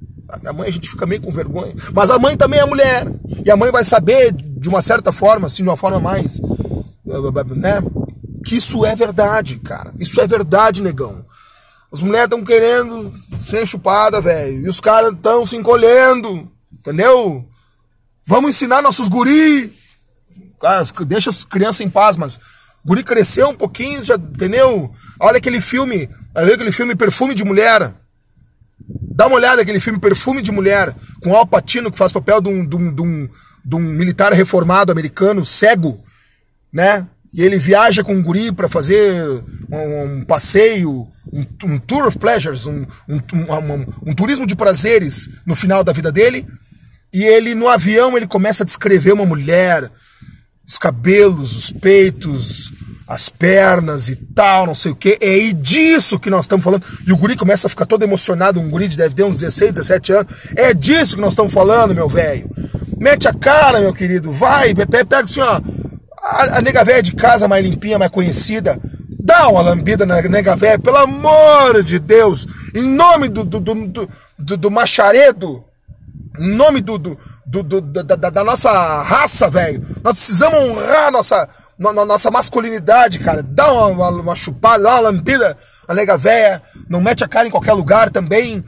[0.46, 1.74] A mãe a gente fica meio com vergonha.
[1.92, 3.06] Mas a mãe também é mulher.
[3.44, 6.40] E a mãe vai saber, de uma certa forma, assim, de uma forma mais.
[7.56, 7.82] né?
[8.44, 9.92] Que isso é verdade, cara.
[9.98, 11.24] Isso é verdade, negão.
[11.92, 13.12] As mulheres estão querendo
[13.44, 14.64] ser chupada, velho.
[14.64, 16.50] E os caras estão se encolhendo.
[16.72, 17.46] Entendeu?
[18.26, 19.72] Vamos ensinar nossos guri.
[20.60, 22.40] Cara, deixa as crianças em paz, mas
[22.84, 24.92] guri cresceu um pouquinho, já, entendeu?
[25.20, 27.92] Olha aquele filme, olha aquele filme Perfume de Mulher.
[29.14, 32.48] Dá uma olhada naquele filme Perfume de Mulher, com Al Pacino, que faz papel de
[32.48, 33.28] um, de um, de um,
[33.64, 36.00] de um militar reformado americano, cego,
[36.72, 37.06] né?
[37.32, 42.18] E ele viaja com um guri para fazer um, um passeio, um, um, tour of
[42.18, 42.84] pleasures, um,
[44.06, 46.46] um, turismo de prazeres no final da vida dele.
[47.12, 49.90] E ele, no avião, ele começa a descrever uma mulher,
[50.66, 52.70] os cabelos, os peitos,
[53.08, 55.18] as pernas e tal, não sei o que.
[55.20, 56.84] É disso que nós estamos falando.
[57.06, 59.72] E o guri começa a ficar todo emocionado, um guri de deve ter uns 16,
[59.72, 60.32] 17 anos.
[60.54, 62.50] É disso que nós estamos falando, meu velho.
[62.98, 64.30] Mete a cara, meu querido.
[64.32, 65.60] Vai, pega assim, ó.
[66.32, 68.78] A, nega velha de casa mais limpinha, mais conhecida.
[69.24, 72.46] Dá uma lambida na nega velha, pelo amor de Deus.
[72.74, 74.08] Em nome do, do, do,
[74.38, 75.64] do, do macharedo.
[76.38, 78.70] Em nome do, do, do, do da, da, nossa
[79.02, 79.84] raça, velho.
[80.02, 83.42] Nós precisamos honrar nossa na, nossa masculinidade, cara.
[83.42, 85.56] Dá uma, uma, uma, chupada, dá uma lambida,
[85.88, 88.64] a nega véia, não mete a cara em qualquer lugar também.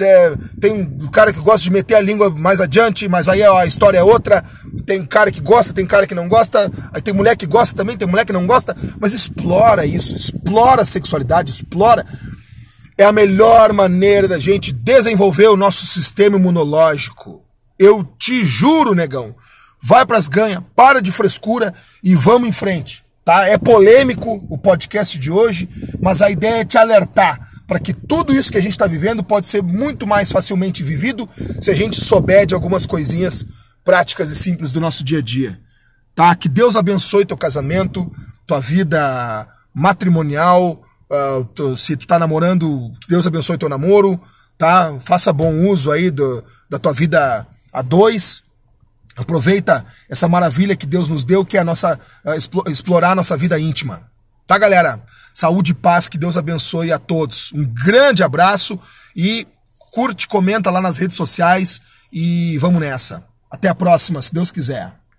[0.00, 3.64] É, tem um cara que gosta de meter a língua mais adiante, mas aí a
[3.64, 4.44] história é outra.
[4.84, 6.70] Tem cara que gosta, tem cara que não gosta.
[6.92, 8.76] Aí tem mulher que gosta também, tem mulher que não gosta.
[9.00, 12.04] Mas explora isso, explora a sexualidade, explora.
[12.98, 17.44] É a melhor maneira da gente desenvolver o nosso sistema imunológico.
[17.78, 19.34] Eu te juro, negão.
[19.82, 21.72] Vai pras ganhas, para de frescura
[22.02, 23.04] e vamos em frente.
[23.24, 23.46] Tá?
[23.48, 25.68] É polêmico o podcast de hoje,
[26.00, 29.22] mas a ideia é te alertar para que tudo isso que a gente está vivendo
[29.24, 31.28] pode ser muito mais facilmente vivido
[31.60, 33.46] se a gente souber de algumas coisinhas
[33.84, 35.58] práticas e simples do nosso dia a dia.
[36.14, 36.34] Tá?
[36.34, 38.10] Que Deus abençoe teu casamento,
[38.46, 44.20] tua vida matrimonial, uh, se tu tá namorando, que Deus abençoe teu namoro,
[44.56, 44.96] tá?
[45.00, 48.42] Faça bom uso aí do, da tua vida a dois,
[49.16, 51.98] Aproveita essa maravilha que Deus nos deu, que é a nossa
[52.66, 54.02] explorar a nossa vida íntima.
[54.46, 55.00] Tá, galera?
[55.36, 57.52] Saúde e paz, que Deus abençoe a todos.
[57.52, 58.80] Um grande abraço
[59.14, 59.46] e
[59.92, 63.22] curte, comenta lá nas redes sociais e vamos nessa.
[63.50, 64.94] Até a próxima, se Deus quiser.